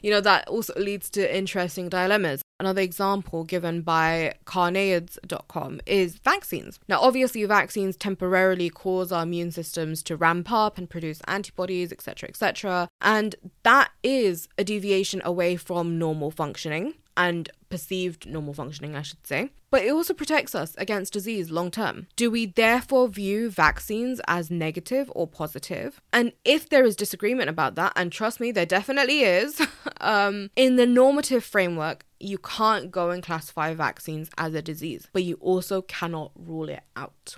you 0.02 0.10
know, 0.10 0.20
that 0.20 0.46
also 0.48 0.72
leads 0.76 1.10
to 1.10 1.36
interesting 1.36 1.88
dilemmas. 1.88 2.42
Another 2.60 2.82
example 2.82 3.42
given 3.42 3.82
by 3.82 4.34
Carnaids.com 4.44 5.80
is 5.86 6.16
vaccines. 6.18 6.78
Now, 6.88 7.00
obviously, 7.00 7.44
vaccines 7.44 7.96
temporarily 7.96 8.70
cause 8.70 9.10
our 9.10 9.24
immune 9.24 9.50
systems 9.50 10.02
to 10.04 10.16
ramp 10.16 10.52
up 10.52 10.78
and 10.78 10.88
produce 10.88 11.20
antibodies, 11.26 11.90
etc., 11.90 12.28
etc. 12.28 12.88
And 13.00 13.34
that 13.64 13.90
is 14.04 14.48
a 14.56 14.62
deviation 14.62 15.20
away 15.24 15.56
from 15.56 15.98
normal 15.98 16.30
functioning 16.30 16.94
and 17.16 17.50
perceived 17.74 18.24
normal 18.24 18.54
functioning, 18.54 18.94
I 18.94 19.02
should 19.02 19.26
say. 19.26 19.50
But 19.68 19.82
it 19.82 19.90
also 19.90 20.14
protects 20.14 20.54
us 20.54 20.76
against 20.78 21.12
disease 21.12 21.50
long 21.50 21.72
term. 21.72 22.06
Do 22.14 22.30
we 22.30 22.46
therefore 22.46 23.08
view 23.08 23.50
vaccines 23.50 24.20
as 24.28 24.48
negative 24.48 25.10
or 25.12 25.26
positive? 25.26 26.00
And 26.12 26.30
if 26.44 26.68
there 26.68 26.84
is 26.84 26.94
disagreement 26.94 27.50
about 27.50 27.74
that, 27.74 27.92
and 27.96 28.12
trust 28.12 28.38
me, 28.38 28.52
there 28.52 28.64
definitely 28.64 29.22
is, 29.22 29.60
um, 30.00 30.50
in 30.54 30.76
the 30.76 30.86
normative 30.86 31.42
framework, 31.42 32.06
you 32.20 32.38
can't 32.38 32.92
go 32.92 33.10
and 33.10 33.24
classify 33.24 33.74
vaccines 33.74 34.30
as 34.38 34.54
a 34.54 34.62
disease, 34.62 35.08
but 35.12 35.24
you 35.24 35.34
also 35.40 35.82
cannot 35.82 36.30
rule 36.36 36.68
it 36.68 36.84
out. 36.94 37.34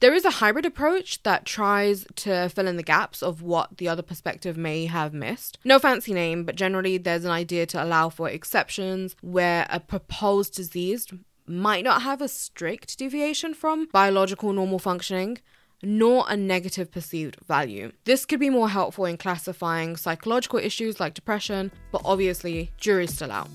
There 0.00 0.14
is 0.14 0.24
a 0.24 0.30
hybrid 0.30 0.64
approach 0.64 1.24
that 1.24 1.44
tries 1.44 2.06
to 2.16 2.48
fill 2.50 2.68
in 2.68 2.76
the 2.76 2.84
gaps 2.84 3.20
of 3.20 3.42
what 3.42 3.78
the 3.78 3.88
other 3.88 4.02
perspective 4.02 4.56
may 4.56 4.86
have 4.86 5.12
missed. 5.12 5.58
No 5.64 5.80
fancy 5.80 6.14
name, 6.14 6.44
but 6.44 6.54
generally 6.54 6.98
there's 6.98 7.24
an 7.24 7.32
idea 7.32 7.66
to 7.66 7.82
allow 7.82 8.08
for 8.08 8.28
exceptions 8.28 9.16
where 9.22 9.66
a 9.68 9.80
proposed 9.80 10.54
disease 10.54 11.08
might 11.48 11.82
not 11.82 12.02
have 12.02 12.22
a 12.22 12.28
strict 12.28 12.96
deviation 12.96 13.54
from 13.54 13.88
biological 13.92 14.52
normal 14.52 14.78
functioning, 14.78 15.38
nor 15.82 16.24
a 16.28 16.36
negative 16.36 16.92
perceived 16.92 17.36
value. 17.48 17.90
This 18.04 18.24
could 18.24 18.38
be 18.38 18.50
more 18.50 18.68
helpful 18.68 19.04
in 19.04 19.16
classifying 19.16 19.96
psychological 19.96 20.60
issues 20.60 21.00
like 21.00 21.14
depression, 21.14 21.72
but 21.90 22.02
obviously, 22.04 22.70
jury's 22.78 23.14
still 23.14 23.32
out. 23.32 23.48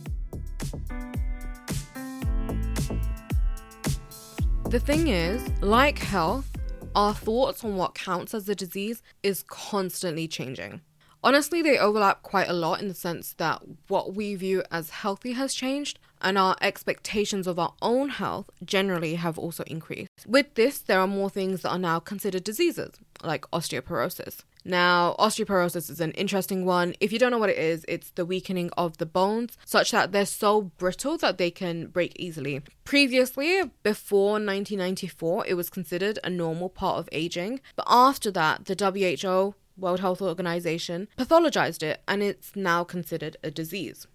The 4.74 4.80
thing 4.80 5.08
is, 5.08 5.48
like 5.62 6.00
health, 6.00 6.50
our 6.96 7.14
thoughts 7.14 7.64
on 7.64 7.76
what 7.76 7.94
counts 7.94 8.34
as 8.34 8.50
a 8.50 8.56
disease 8.56 9.04
is 9.22 9.44
constantly 9.44 10.28
changing. 10.28 10.82
Honestly, 11.24 11.62
they 11.62 11.78
overlap 11.78 12.24
quite 12.24 12.50
a 12.50 12.54
lot 12.54 12.82
in 12.82 12.88
the 12.88 12.96
sense 12.96 13.34
that 13.34 13.62
what 13.88 14.16
we 14.16 14.34
view 14.34 14.64
as 14.72 14.90
healthy 14.90 15.34
has 15.34 15.54
changed, 15.54 16.00
and 16.24 16.40
our 16.40 16.56
expectations 16.60 17.46
of 17.46 17.60
our 17.60 17.76
own 17.84 18.10
health 18.10 18.50
generally 18.66 19.14
have 19.14 19.38
also 19.38 19.64
increased. 19.68 20.10
With 20.26 20.56
this, 20.56 20.80
there 20.80 21.00
are 21.00 21.06
more 21.06 21.30
things 21.30 21.62
that 21.62 21.70
are 21.70 21.78
now 21.78 22.00
considered 22.00 22.44
diseases, 22.44 22.96
like 23.24 23.46
osteoporosis. 23.52 24.40
Now, 24.66 25.16
osteoporosis 25.20 25.90
is 25.90 26.00
an 26.00 26.12
interesting 26.12 26.66
one. 26.66 26.96
If 27.00 27.12
you 27.12 27.20
don't 27.20 27.32
know 27.32 27.38
what 27.38 27.50
it 27.50 27.58
is, 27.58 27.86
it's 27.88 28.12
the 28.12 28.26
weakening 28.26 28.70
of 28.78 28.98
the 28.98 29.06
bones 29.06 29.58
such 29.66 29.92
that 29.92 30.12
they're 30.12 30.26
so 30.26 30.64
brittle 30.78 31.18
that 31.18 31.38
they 31.38 31.52
can 31.52 31.88
break 31.88 32.14
easily. 32.18 32.62
Previously, 32.86 33.72
before 33.84 34.34
1994, 34.34 35.48
it 35.48 35.56
was 35.56 35.70
considered 35.70 36.20
a 36.24 36.30
normal 36.30 36.70
part 36.70 37.00
of 37.00 37.10
aging, 37.12 37.60
but 37.76 37.86
after 37.90 38.32
that, 38.32 38.66
the 38.66 38.76
WHO, 38.76 39.56
World 39.78 40.00
Health 40.00 40.22
Organization, 40.22 41.08
pathologized 41.18 41.84
it 41.84 42.02
and 42.08 42.24
it's 42.24 42.56
now 42.56 42.84
considered 42.84 43.38
a 43.44 43.52
disease. 43.52 44.08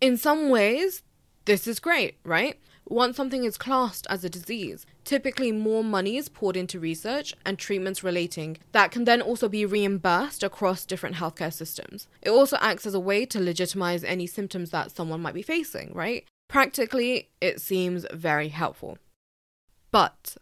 In 0.00 0.16
some 0.16 0.48
ways, 0.48 1.02
this 1.44 1.66
is 1.66 1.78
great, 1.78 2.18
right? 2.24 2.58
Once 2.88 3.16
something 3.16 3.44
is 3.44 3.56
classed 3.56 4.06
as 4.10 4.24
a 4.24 4.28
disease, 4.28 4.84
typically 5.04 5.52
more 5.52 5.84
money 5.84 6.16
is 6.16 6.28
poured 6.28 6.56
into 6.56 6.80
research 6.80 7.34
and 7.46 7.58
treatments 7.58 8.04
relating 8.04 8.58
that 8.72 8.90
can 8.90 9.04
then 9.04 9.22
also 9.22 9.48
be 9.48 9.64
reimbursed 9.64 10.42
across 10.42 10.84
different 10.84 11.16
healthcare 11.16 11.52
systems. 11.52 12.06
It 12.20 12.30
also 12.30 12.58
acts 12.60 12.86
as 12.86 12.94
a 12.94 13.00
way 13.00 13.24
to 13.26 13.40
legitimize 13.40 14.04
any 14.04 14.26
symptoms 14.26 14.70
that 14.70 14.90
someone 14.90 15.22
might 15.22 15.34
be 15.34 15.42
facing, 15.42 15.92
right? 15.94 16.24
Practically, 16.48 17.30
it 17.40 17.60
seems 17.60 18.04
very 18.12 18.48
helpful. 18.48 18.98
But 19.90 20.36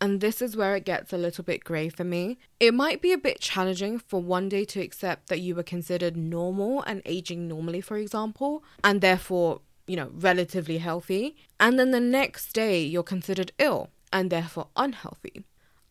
and 0.00 0.22
this 0.22 0.40
is 0.40 0.56
where 0.56 0.74
it 0.76 0.86
gets 0.86 1.12
a 1.12 1.18
little 1.18 1.44
bit 1.44 1.62
grey 1.62 1.90
for 1.90 2.04
me. 2.04 2.38
It 2.58 2.72
might 2.72 3.02
be 3.02 3.12
a 3.12 3.18
bit 3.18 3.40
challenging 3.40 3.98
for 3.98 4.22
one 4.22 4.48
day 4.48 4.64
to 4.64 4.80
accept 4.80 5.28
that 5.28 5.40
you 5.40 5.54
were 5.54 5.62
considered 5.62 6.16
normal 6.16 6.82
and 6.82 7.02
aging 7.04 7.46
normally, 7.46 7.82
for 7.82 7.98
example, 7.98 8.64
and 8.82 9.02
therefore 9.02 9.60
you 9.90 9.96
know, 9.96 10.10
relatively 10.14 10.78
healthy, 10.78 11.34
and 11.58 11.76
then 11.76 11.90
the 11.90 11.98
next 11.98 12.52
day 12.52 12.80
you're 12.80 13.02
considered 13.02 13.50
ill 13.58 13.90
and 14.12 14.30
therefore 14.30 14.68
unhealthy. 14.76 15.42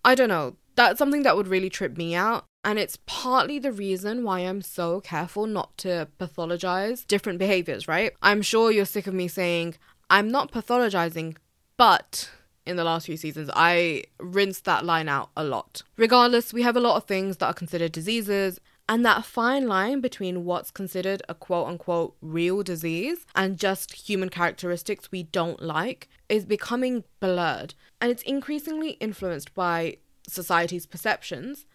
I 0.05 0.15
don't 0.15 0.29
know, 0.29 0.55
that's 0.75 0.97
something 0.97 1.23
that 1.23 1.35
would 1.35 1.49
really 1.49 1.69
trip 1.69 1.97
me 1.97 2.15
out. 2.15 2.45
And 2.63 2.79
it's 2.79 2.97
partly 3.05 3.59
the 3.59 3.73
reason 3.73 4.23
why 4.23 4.39
I'm 4.39 4.61
so 4.61 5.01
careful 5.01 5.45
not 5.47 5.77
to 5.79 6.07
pathologize 6.17 7.05
different 7.05 7.39
behaviors, 7.39 7.89
right? 7.89 8.13
I'm 8.21 8.41
sure 8.41 8.71
you're 8.71 8.85
sick 8.85 9.05
of 9.05 9.13
me 9.13 9.27
saying, 9.27 9.75
I'm 10.09 10.29
not 10.29 10.53
pathologizing, 10.53 11.35
but 11.75 12.29
in 12.65 12.77
the 12.77 12.85
last 12.85 13.07
few 13.07 13.17
seasons, 13.17 13.49
I 13.53 14.03
rinsed 14.17 14.63
that 14.63 14.85
line 14.85 15.09
out 15.09 15.29
a 15.35 15.43
lot. 15.43 15.83
Regardless, 15.97 16.53
we 16.53 16.61
have 16.61 16.77
a 16.77 16.85
lot 16.87 16.95
of 16.95 17.03
things 17.03 17.37
that 17.37 17.47
are 17.47 17.53
considered 17.53 17.91
diseases, 17.91 18.61
and 18.89 19.05
that 19.05 19.23
fine 19.23 19.67
line 19.67 20.01
between 20.01 20.45
what's 20.45 20.71
considered 20.71 21.21
a 21.29 21.35
quote 21.35 21.67
unquote 21.67 22.15
real 22.21 22.63
disease 22.63 23.27
and 23.35 23.59
just 23.59 23.93
human 23.93 24.29
characteristics 24.29 25.11
we 25.11 25.21
don't 25.21 25.61
like 25.61 26.09
is 26.27 26.43
becoming 26.43 27.03
blurred. 27.19 27.75
And 28.01 28.09
it's 28.09 28.23
increasingly 28.23 28.91
influenced 28.93 29.53
by 29.53 29.97
society's 30.27 30.87
perceptions, 30.87 31.67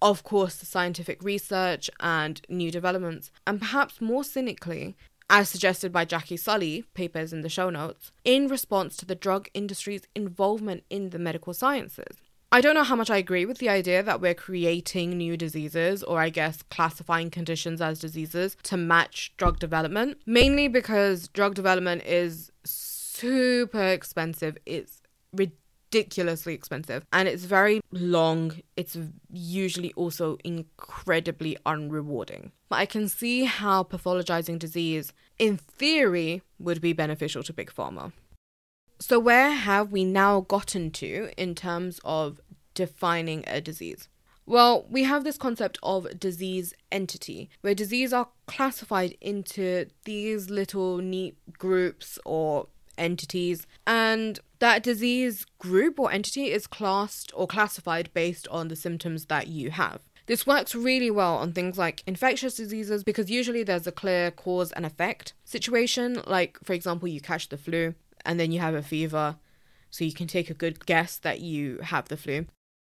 of 0.00 0.22
course, 0.22 0.54
scientific 0.54 1.22
research 1.24 1.90
and 1.98 2.40
new 2.48 2.70
developments, 2.70 3.32
and 3.44 3.60
perhaps 3.60 4.00
more 4.00 4.22
cynically, 4.22 4.96
as 5.28 5.48
suggested 5.48 5.92
by 5.92 6.04
Jackie 6.04 6.36
Sully, 6.36 6.84
papers 6.94 7.32
in 7.32 7.42
the 7.42 7.48
show 7.48 7.70
notes, 7.70 8.12
in 8.24 8.46
response 8.46 8.96
to 8.98 9.06
the 9.06 9.14
drug 9.16 9.48
industry's 9.52 10.02
involvement 10.14 10.84
in 10.90 11.10
the 11.10 11.18
medical 11.18 11.54
sciences. 11.54 12.18
I 12.54 12.60
don't 12.60 12.74
know 12.74 12.82
how 12.82 12.96
much 12.96 13.08
I 13.08 13.16
agree 13.16 13.46
with 13.46 13.56
the 13.58 13.70
idea 13.70 14.02
that 14.02 14.20
we're 14.20 14.34
creating 14.34 15.16
new 15.16 15.38
diseases, 15.38 16.02
or 16.02 16.20
I 16.20 16.28
guess 16.28 16.62
classifying 16.64 17.30
conditions 17.30 17.80
as 17.80 17.98
diseases 17.98 18.58
to 18.64 18.76
match 18.76 19.32
drug 19.38 19.58
development, 19.58 20.18
mainly 20.26 20.68
because 20.68 21.28
drug 21.28 21.54
development 21.54 22.04
is 22.04 22.52
super 22.62 23.82
expensive. 23.82 24.58
It's 24.66 25.00
ridiculously 25.32 26.52
expensive 26.52 27.06
and 27.10 27.26
it's 27.26 27.44
very 27.44 27.80
long. 27.90 28.60
It's 28.76 28.98
usually 29.32 29.94
also 29.94 30.36
incredibly 30.44 31.56
unrewarding. 31.64 32.50
But 32.68 32.76
I 32.76 32.84
can 32.84 33.08
see 33.08 33.44
how 33.44 33.82
pathologizing 33.82 34.58
disease, 34.58 35.14
in 35.38 35.56
theory, 35.56 36.42
would 36.58 36.82
be 36.82 36.92
beneficial 36.92 37.42
to 37.44 37.54
Big 37.54 37.72
Pharma. 37.72 38.12
So, 39.02 39.18
where 39.18 39.50
have 39.50 39.90
we 39.90 40.04
now 40.04 40.42
gotten 40.42 40.92
to 40.92 41.30
in 41.36 41.56
terms 41.56 41.98
of 42.04 42.40
defining 42.72 43.42
a 43.48 43.60
disease? 43.60 44.08
Well, 44.46 44.86
we 44.88 45.02
have 45.02 45.24
this 45.24 45.36
concept 45.36 45.76
of 45.82 46.20
disease 46.20 46.72
entity, 46.92 47.50
where 47.62 47.74
disease 47.74 48.12
are 48.12 48.28
classified 48.46 49.16
into 49.20 49.86
these 50.04 50.50
little 50.50 50.98
neat 50.98 51.36
groups 51.58 52.16
or 52.24 52.68
entities, 52.96 53.66
and 53.88 54.38
that 54.60 54.84
disease 54.84 55.46
group 55.58 55.98
or 55.98 56.12
entity 56.12 56.52
is 56.52 56.68
classed 56.68 57.32
or 57.34 57.48
classified 57.48 58.08
based 58.14 58.46
on 58.52 58.68
the 58.68 58.76
symptoms 58.76 59.26
that 59.26 59.48
you 59.48 59.72
have. 59.72 59.98
This 60.26 60.46
works 60.46 60.76
really 60.76 61.10
well 61.10 61.34
on 61.34 61.52
things 61.52 61.76
like 61.76 62.04
infectious 62.06 62.54
diseases 62.54 63.02
because 63.02 63.28
usually 63.28 63.64
there's 63.64 63.88
a 63.88 63.92
clear 63.92 64.30
cause 64.30 64.70
and 64.70 64.86
effect 64.86 65.32
situation, 65.44 66.22
like, 66.24 66.56
for 66.62 66.72
example, 66.72 67.08
you 67.08 67.20
catch 67.20 67.48
the 67.48 67.58
flu 67.58 67.96
and 68.24 68.38
then 68.38 68.52
you 68.52 68.60
have 68.60 68.74
a 68.74 68.82
fever, 68.82 69.36
so 69.90 70.04
you 70.04 70.12
can 70.12 70.26
take 70.26 70.50
a 70.50 70.54
good 70.54 70.86
guess 70.86 71.18
that 71.18 71.40
you 71.40 71.78
have 71.78 72.08
the 72.08 72.16
flu. 72.16 72.46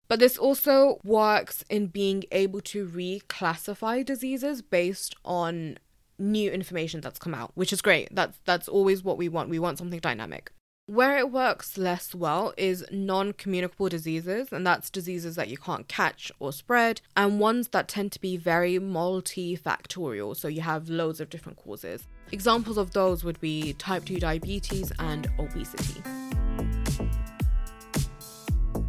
But 0.08 0.20
this 0.20 0.36
also 0.36 1.00
works 1.02 1.64
in 1.70 1.86
being 1.86 2.24
able 2.30 2.60
to 2.62 2.86
reclassify 2.86 4.04
diseases 4.04 4.62
based 4.62 5.16
on 5.24 5.78
new 6.18 6.50
information 6.50 7.00
that's 7.00 7.18
come 7.18 7.34
out, 7.34 7.52
which 7.54 7.72
is 7.72 7.82
great. 7.82 8.14
That's 8.14 8.38
that's 8.44 8.68
always 8.68 9.02
what 9.02 9.18
we 9.18 9.28
want. 9.28 9.48
We 9.48 9.58
want 9.58 9.78
something 9.78 10.00
dynamic. 10.00 10.52
Where 10.86 11.16
it 11.16 11.32
works 11.32 11.78
less 11.78 12.14
well 12.14 12.52
is 12.58 12.84
non 12.92 13.32
communicable 13.32 13.88
diseases, 13.88 14.52
and 14.52 14.66
that's 14.66 14.90
diseases 14.90 15.34
that 15.36 15.48
you 15.48 15.56
can't 15.56 15.88
catch 15.88 16.30
or 16.38 16.52
spread, 16.52 17.00
and 17.16 17.40
ones 17.40 17.68
that 17.68 17.88
tend 17.88 18.12
to 18.12 18.20
be 18.20 18.36
very 18.36 18.78
multifactorial, 18.78 20.36
so 20.36 20.46
you 20.46 20.60
have 20.60 20.90
loads 20.90 21.20
of 21.20 21.30
different 21.30 21.56
causes. 21.56 22.06
Examples 22.32 22.76
of 22.76 22.90
those 22.90 23.24
would 23.24 23.40
be 23.40 23.72
type 23.74 24.04
2 24.04 24.18
diabetes 24.18 24.92
and 24.98 25.30
obesity. 25.38 26.02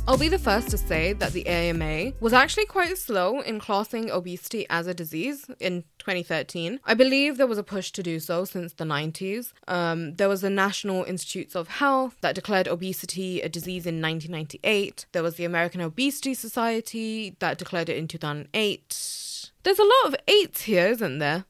I'll 0.08 0.20
be 0.20 0.30
the 0.30 0.38
first 0.38 0.70
to 0.70 0.78
say 0.78 1.14
that 1.14 1.34
the 1.34 1.48
AMA 1.48 2.14
was 2.20 2.32
actually 2.32 2.68
quite 2.68 2.96
slow 2.96 3.40
in 3.40 3.60
classing 3.60 4.12
obesity 4.12 4.68
as 4.70 4.86
a 4.86 4.94
disease 4.94 5.48
in 5.60 5.84
2013. 5.98 6.80
I 6.86 6.94
believe 6.94 7.38
there 7.38 7.48
was 7.48 7.58
a 7.58 7.64
push 7.64 7.90
to 7.94 8.04
do 8.04 8.20
so 8.20 8.46
since 8.46 8.74
the 8.74 8.84
90s. 8.84 9.52
Um, 9.68 10.14
there 10.14 10.30
was 10.30 10.42
the 10.42 10.52
National 10.52 11.04
Institutes 11.06 11.56
of 11.56 11.68
Health 11.68 12.18
that 12.22 12.36
declared 12.36 12.68
obesity 12.68 13.42
a 13.42 13.50
disease 13.50 13.88
in 13.88 14.00
1998. 14.00 15.08
There 15.12 15.24
was 15.24 15.38
the 15.38 15.46
American 15.46 15.82
Obesity 15.82 16.36
Society 16.36 17.36
that 17.40 17.58
declared 17.58 17.90
it 17.90 17.98
in 17.98 18.08
2008. 18.08 19.50
There's 19.64 19.80
a 19.80 19.84
lot 19.84 20.06
of 20.06 20.16
eights 20.28 20.62
here, 20.62 20.86
isn't 20.86 21.18
there? 21.18 21.46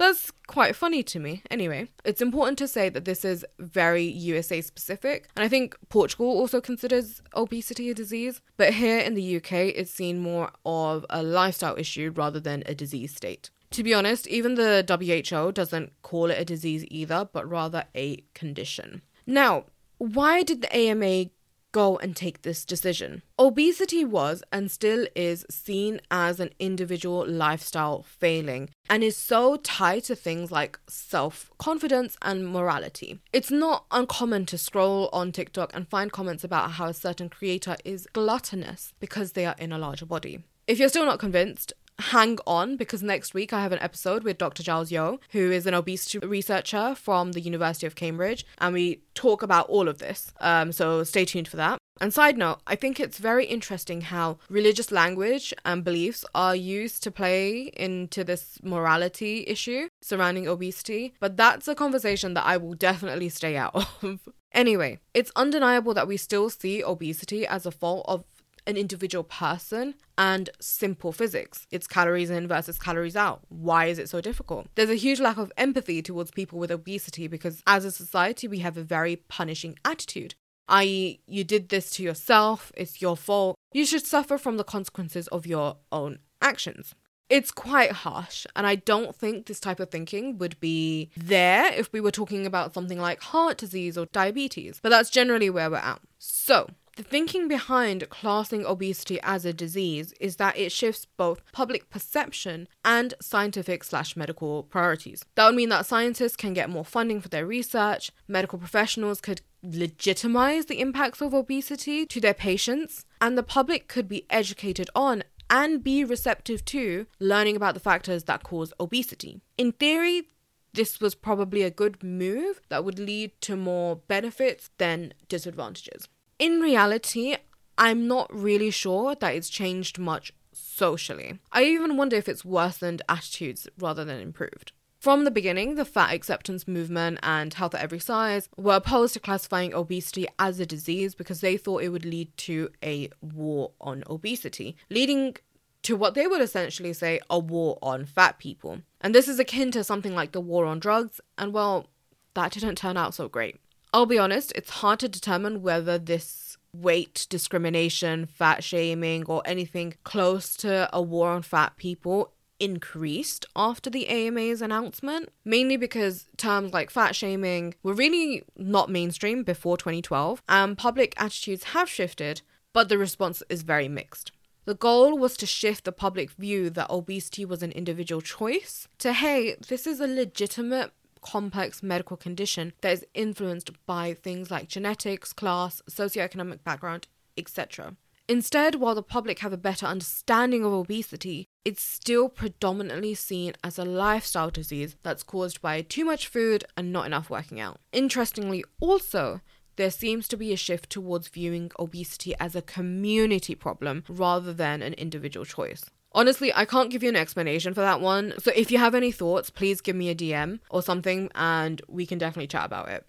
That's 0.00 0.32
quite 0.46 0.74
funny 0.74 1.02
to 1.02 1.20
me. 1.20 1.42
Anyway, 1.50 1.88
it's 2.06 2.22
important 2.22 2.56
to 2.56 2.66
say 2.66 2.88
that 2.88 3.04
this 3.04 3.22
is 3.22 3.44
very 3.58 4.02
USA 4.04 4.62
specific, 4.62 5.28
and 5.36 5.44
I 5.44 5.48
think 5.48 5.76
Portugal 5.90 6.26
also 6.26 6.58
considers 6.58 7.20
obesity 7.36 7.90
a 7.90 7.94
disease, 7.94 8.40
but 8.56 8.72
here 8.72 8.98
in 9.00 9.12
the 9.12 9.36
UK, 9.36 9.52
it's 9.52 9.90
seen 9.90 10.18
more 10.18 10.52
of 10.64 11.04
a 11.10 11.22
lifestyle 11.22 11.76
issue 11.76 12.12
rather 12.16 12.40
than 12.40 12.62
a 12.64 12.74
disease 12.74 13.14
state. 13.14 13.50
To 13.72 13.82
be 13.82 13.92
honest, 13.92 14.26
even 14.28 14.54
the 14.54 14.86
WHO 14.88 15.52
doesn't 15.52 15.92
call 16.00 16.30
it 16.30 16.40
a 16.40 16.46
disease 16.46 16.82
either, 16.90 17.28
but 17.30 17.46
rather 17.46 17.84
a 17.94 18.24
condition. 18.32 19.02
Now, 19.26 19.66
why 19.98 20.42
did 20.42 20.62
the 20.62 20.74
AMA 20.74 21.26
go 21.72 21.96
and 21.98 22.16
take 22.16 22.42
this 22.42 22.64
decision. 22.64 23.22
Obesity 23.38 24.04
was 24.04 24.42
and 24.52 24.70
still 24.70 25.06
is 25.14 25.46
seen 25.50 26.00
as 26.10 26.40
an 26.40 26.50
individual 26.58 27.26
lifestyle 27.26 28.02
failing 28.02 28.70
and 28.88 29.02
is 29.04 29.16
so 29.16 29.56
tied 29.56 30.04
to 30.04 30.14
things 30.14 30.50
like 30.50 30.78
self 30.88 31.50
confidence 31.58 32.16
and 32.22 32.46
morality. 32.52 33.20
It's 33.32 33.50
not 33.50 33.86
uncommon 33.90 34.46
to 34.46 34.58
scroll 34.58 35.08
on 35.12 35.32
TikTok 35.32 35.70
and 35.74 35.88
find 35.88 36.12
comments 36.12 36.44
about 36.44 36.72
how 36.72 36.86
a 36.86 36.94
certain 36.94 37.28
creator 37.28 37.76
is 37.84 38.08
gluttonous 38.12 38.92
because 39.00 39.32
they 39.32 39.46
are 39.46 39.56
in 39.58 39.72
a 39.72 39.78
larger 39.78 40.06
body. 40.06 40.44
If 40.66 40.78
you're 40.78 40.88
still 40.88 41.04
not 41.04 41.18
convinced, 41.18 41.72
hang 42.00 42.38
on 42.46 42.76
because 42.76 43.02
next 43.02 43.34
week 43.34 43.52
I 43.52 43.62
have 43.62 43.72
an 43.72 43.78
episode 43.80 44.24
with 44.24 44.38
Dr. 44.38 44.62
Giles 44.62 44.90
Yeo, 44.90 45.20
who 45.30 45.50
is 45.50 45.66
an 45.66 45.74
obesity 45.74 46.18
researcher 46.18 46.94
from 46.94 47.32
the 47.32 47.40
University 47.40 47.86
of 47.86 47.94
Cambridge, 47.94 48.44
and 48.58 48.74
we 48.74 49.02
talk 49.14 49.42
about 49.42 49.68
all 49.68 49.88
of 49.88 49.98
this. 49.98 50.32
Um, 50.40 50.72
so 50.72 51.04
stay 51.04 51.24
tuned 51.24 51.48
for 51.48 51.56
that. 51.56 51.78
And 52.00 52.14
side 52.14 52.38
note, 52.38 52.60
I 52.66 52.76
think 52.76 52.98
it's 52.98 53.18
very 53.18 53.44
interesting 53.44 54.00
how 54.00 54.38
religious 54.48 54.90
language 54.90 55.52
and 55.66 55.84
beliefs 55.84 56.24
are 56.34 56.56
used 56.56 57.02
to 57.02 57.10
play 57.10 57.70
into 57.76 58.24
this 58.24 58.58
morality 58.62 59.44
issue 59.46 59.88
surrounding 60.00 60.48
obesity, 60.48 61.12
but 61.20 61.36
that's 61.36 61.68
a 61.68 61.74
conversation 61.74 62.32
that 62.34 62.46
I 62.46 62.56
will 62.56 62.74
definitely 62.74 63.28
stay 63.28 63.56
out 63.56 63.74
of. 64.02 64.20
Anyway, 64.52 64.98
it's 65.14 65.30
undeniable 65.36 65.94
that 65.94 66.08
we 66.08 66.16
still 66.16 66.50
see 66.50 66.82
obesity 66.82 67.46
as 67.46 67.66
a 67.66 67.70
fault 67.70 68.04
of 68.08 68.24
an 68.66 68.76
individual 68.76 69.24
person 69.24 69.94
and 70.18 70.50
simple 70.60 71.12
physics. 71.12 71.66
It's 71.70 71.86
calories 71.86 72.30
in 72.30 72.48
versus 72.48 72.78
calories 72.78 73.16
out. 73.16 73.42
Why 73.48 73.86
is 73.86 73.98
it 73.98 74.08
so 74.08 74.20
difficult? 74.20 74.66
There's 74.74 74.90
a 74.90 74.94
huge 74.94 75.20
lack 75.20 75.38
of 75.38 75.52
empathy 75.56 76.02
towards 76.02 76.30
people 76.30 76.58
with 76.58 76.70
obesity 76.70 77.26
because 77.28 77.62
as 77.66 77.84
a 77.84 77.90
society, 77.90 78.48
we 78.48 78.58
have 78.58 78.76
a 78.76 78.82
very 78.82 79.16
punishing 79.16 79.78
attitude. 79.84 80.34
I.e., 80.68 81.20
you 81.26 81.42
did 81.42 81.68
this 81.68 81.90
to 81.92 82.02
yourself, 82.02 82.70
it's 82.76 83.02
your 83.02 83.16
fault. 83.16 83.56
You 83.72 83.84
should 83.84 84.06
suffer 84.06 84.38
from 84.38 84.56
the 84.56 84.64
consequences 84.64 85.26
of 85.28 85.46
your 85.46 85.76
own 85.90 86.20
actions. 86.40 86.94
It's 87.30 87.52
quite 87.52 87.92
harsh, 87.92 88.44
and 88.56 88.66
I 88.66 88.74
don't 88.74 89.14
think 89.14 89.46
this 89.46 89.60
type 89.60 89.78
of 89.78 89.88
thinking 89.90 90.36
would 90.38 90.58
be 90.58 91.10
there 91.16 91.72
if 91.72 91.92
we 91.92 92.00
were 92.00 92.10
talking 92.10 92.44
about 92.44 92.74
something 92.74 92.98
like 92.98 93.22
heart 93.22 93.56
disease 93.56 93.96
or 93.96 94.06
diabetes, 94.06 94.80
but 94.82 94.88
that's 94.88 95.10
generally 95.10 95.48
where 95.48 95.70
we're 95.70 95.76
at. 95.76 96.00
So, 96.18 96.70
the 96.96 97.04
thinking 97.04 97.46
behind 97.46 98.10
classing 98.10 98.66
obesity 98.66 99.20
as 99.22 99.44
a 99.44 99.52
disease 99.52 100.12
is 100.18 100.36
that 100.36 100.58
it 100.58 100.72
shifts 100.72 101.06
both 101.16 101.40
public 101.52 101.88
perception 101.88 102.66
and 102.84 103.14
scientific 103.20 103.84
slash 103.84 104.16
medical 104.16 104.64
priorities. 104.64 105.24
That 105.36 105.46
would 105.46 105.54
mean 105.54 105.68
that 105.68 105.86
scientists 105.86 106.34
can 106.34 106.52
get 106.52 106.68
more 106.68 106.84
funding 106.84 107.20
for 107.20 107.28
their 107.28 107.46
research, 107.46 108.10
medical 108.26 108.58
professionals 108.58 109.20
could 109.20 109.40
legitimize 109.62 110.66
the 110.66 110.80
impacts 110.80 111.20
of 111.20 111.32
obesity 111.32 112.06
to 112.06 112.20
their 112.20 112.34
patients, 112.34 113.04
and 113.20 113.38
the 113.38 113.44
public 113.44 113.86
could 113.86 114.08
be 114.08 114.26
educated 114.28 114.90
on 114.94 115.22
and 115.50 115.84
be 115.84 116.04
receptive 116.04 116.64
to 116.64 117.06
learning 117.18 117.56
about 117.56 117.74
the 117.74 117.80
factors 117.80 118.24
that 118.24 118.44
cause 118.44 118.72
obesity. 118.78 119.40
In 119.58 119.72
theory, 119.72 120.28
this 120.72 121.00
was 121.00 121.16
probably 121.16 121.62
a 121.62 121.70
good 121.70 122.02
move 122.02 122.60
that 122.68 122.84
would 122.84 122.98
lead 122.98 123.32
to 123.42 123.56
more 123.56 123.96
benefits 123.96 124.70
than 124.78 125.12
disadvantages. 125.28 126.08
In 126.38 126.60
reality, 126.60 127.36
I'm 127.76 128.06
not 128.06 128.32
really 128.32 128.70
sure 128.70 129.16
that 129.16 129.34
it's 129.34 129.50
changed 129.50 129.98
much 129.98 130.32
socially. 130.52 131.40
I 131.52 131.64
even 131.64 131.96
wonder 131.96 132.16
if 132.16 132.28
it's 132.28 132.44
worsened 132.44 133.02
attitudes 133.08 133.68
rather 133.78 134.04
than 134.04 134.20
improved. 134.20 134.72
From 135.00 135.24
the 135.24 135.30
beginning, 135.30 135.76
the 135.76 135.86
fat 135.86 136.12
acceptance 136.12 136.68
movement 136.68 137.20
and 137.22 137.54
health 137.54 137.74
at 137.74 137.80
every 137.80 137.98
size 137.98 138.50
were 138.58 138.74
opposed 138.74 139.14
to 139.14 139.20
classifying 139.20 139.72
obesity 139.72 140.28
as 140.38 140.60
a 140.60 140.66
disease 140.66 141.14
because 141.14 141.40
they 141.40 141.56
thought 141.56 141.82
it 141.82 141.88
would 141.88 142.04
lead 142.04 142.36
to 142.36 142.68
a 142.84 143.08
war 143.22 143.70
on 143.80 144.04
obesity, 144.10 144.76
leading 144.90 145.36
to 145.84 145.96
what 145.96 146.12
they 146.12 146.26
would 146.26 146.42
essentially 146.42 146.92
say 146.92 147.18
a 147.30 147.38
war 147.38 147.78
on 147.80 148.04
fat 148.04 148.38
people. 148.38 148.82
And 149.00 149.14
this 149.14 149.26
is 149.26 149.38
akin 149.38 149.70
to 149.70 149.84
something 149.84 150.14
like 150.14 150.32
the 150.32 150.40
war 150.40 150.66
on 150.66 150.78
drugs, 150.78 151.18
and 151.38 151.54
well, 151.54 151.86
that 152.34 152.52
didn't 152.52 152.76
turn 152.76 152.98
out 152.98 153.14
so 153.14 153.26
great. 153.26 153.56
I'll 153.94 154.04
be 154.04 154.18
honest, 154.18 154.52
it's 154.54 154.68
hard 154.68 155.00
to 155.00 155.08
determine 155.08 155.62
whether 155.62 155.96
this 155.96 156.58
weight 156.74 157.26
discrimination, 157.30 158.26
fat 158.26 158.62
shaming, 158.62 159.24
or 159.24 159.40
anything 159.46 159.94
close 160.04 160.58
to 160.58 160.90
a 160.92 161.00
war 161.00 161.30
on 161.30 161.40
fat 161.40 161.78
people 161.78 162.34
increased 162.60 163.46
after 163.56 163.90
the 163.90 164.08
AMA's 164.08 164.62
announcement, 164.62 165.30
mainly 165.44 165.76
because 165.76 166.28
terms 166.36 166.72
like 166.72 166.90
fat 166.90 167.16
shaming 167.16 167.74
were 167.82 167.94
really 167.94 168.44
not 168.56 168.90
mainstream 168.90 169.42
before 169.42 169.76
2012, 169.76 170.42
and 170.48 170.78
public 170.78 171.14
attitudes 171.16 171.64
have 171.64 171.88
shifted, 171.88 172.42
but 172.72 172.88
the 172.88 172.98
response 172.98 173.42
is 173.48 173.62
very 173.62 173.88
mixed. 173.88 174.30
The 174.66 174.74
goal 174.74 175.18
was 175.18 175.36
to 175.38 175.46
shift 175.46 175.84
the 175.84 175.92
public 175.92 176.30
view 176.32 176.70
that 176.70 176.90
obesity 176.90 177.44
was 177.44 177.62
an 177.62 177.72
individual 177.72 178.20
choice 178.20 178.86
to, 178.98 179.12
hey, 179.14 179.56
this 179.68 179.86
is 179.86 179.98
a 179.98 180.06
legitimate 180.06 180.92
complex 181.22 181.82
medical 181.82 182.16
condition 182.16 182.72
that 182.82 182.92
is 182.92 183.06
influenced 183.14 183.70
by 183.86 184.14
things 184.14 184.50
like 184.50 184.68
genetics, 184.68 185.32
class, 185.32 185.82
socioeconomic 185.90 186.62
background, 186.62 187.08
etc. 187.36 187.96
Instead, 188.28 188.76
while 188.76 188.94
the 188.94 189.02
public 189.02 189.40
have 189.40 189.52
a 189.52 189.56
better 189.56 189.86
understanding 189.86 190.64
of 190.64 190.72
obesity, 190.72 191.48
it's 191.64 191.82
still 191.82 192.28
predominantly 192.28 193.14
seen 193.14 193.52
as 193.62 193.78
a 193.78 193.84
lifestyle 193.84 194.50
disease 194.50 194.96
that's 195.02 195.22
caused 195.22 195.60
by 195.60 195.82
too 195.82 196.04
much 196.04 196.26
food 196.26 196.64
and 196.76 196.92
not 196.92 197.06
enough 197.06 197.30
working 197.30 197.60
out. 197.60 197.78
Interestingly, 197.92 198.64
also, 198.80 199.40
there 199.76 199.90
seems 199.90 200.26
to 200.28 200.36
be 200.36 200.52
a 200.52 200.56
shift 200.56 200.90
towards 200.90 201.28
viewing 201.28 201.70
obesity 201.78 202.34
as 202.40 202.54
a 202.54 202.62
community 202.62 203.54
problem 203.54 204.04
rather 204.08 204.52
than 204.52 204.82
an 204.82 204.94
individual 204.94 205.44
choice. 205.44 205.84
Honestly, 206.12 206.52
I 206.54 206.64
can't 206.64 206.90
give 206.90 207.02
you 207.02 207.08
an 207.08 207.16
explanation 207.16 207.72
for 207.72 207.82
that 207.82 208.00
one. 208.00 208.34
So 208.38 208.50
if 208.54 208.70
you 208.70 208.78
have 208.78 208.94
any 208.94 209.12
thoughts, 209.12 209.48
please 209.48 209.80
give 209.80 209.94
me 209.94 210.08
a 210.08 210.14
DM 210.14 210.58
or 210.68 210.82
something 210.82 211.30
and 211.34 211.80
we 211.88 212.04
can 212.04 212.18
definitely 212.18 212.48
chat 212.48 212.66
about 212.66 212.88
it. 212.88 213.06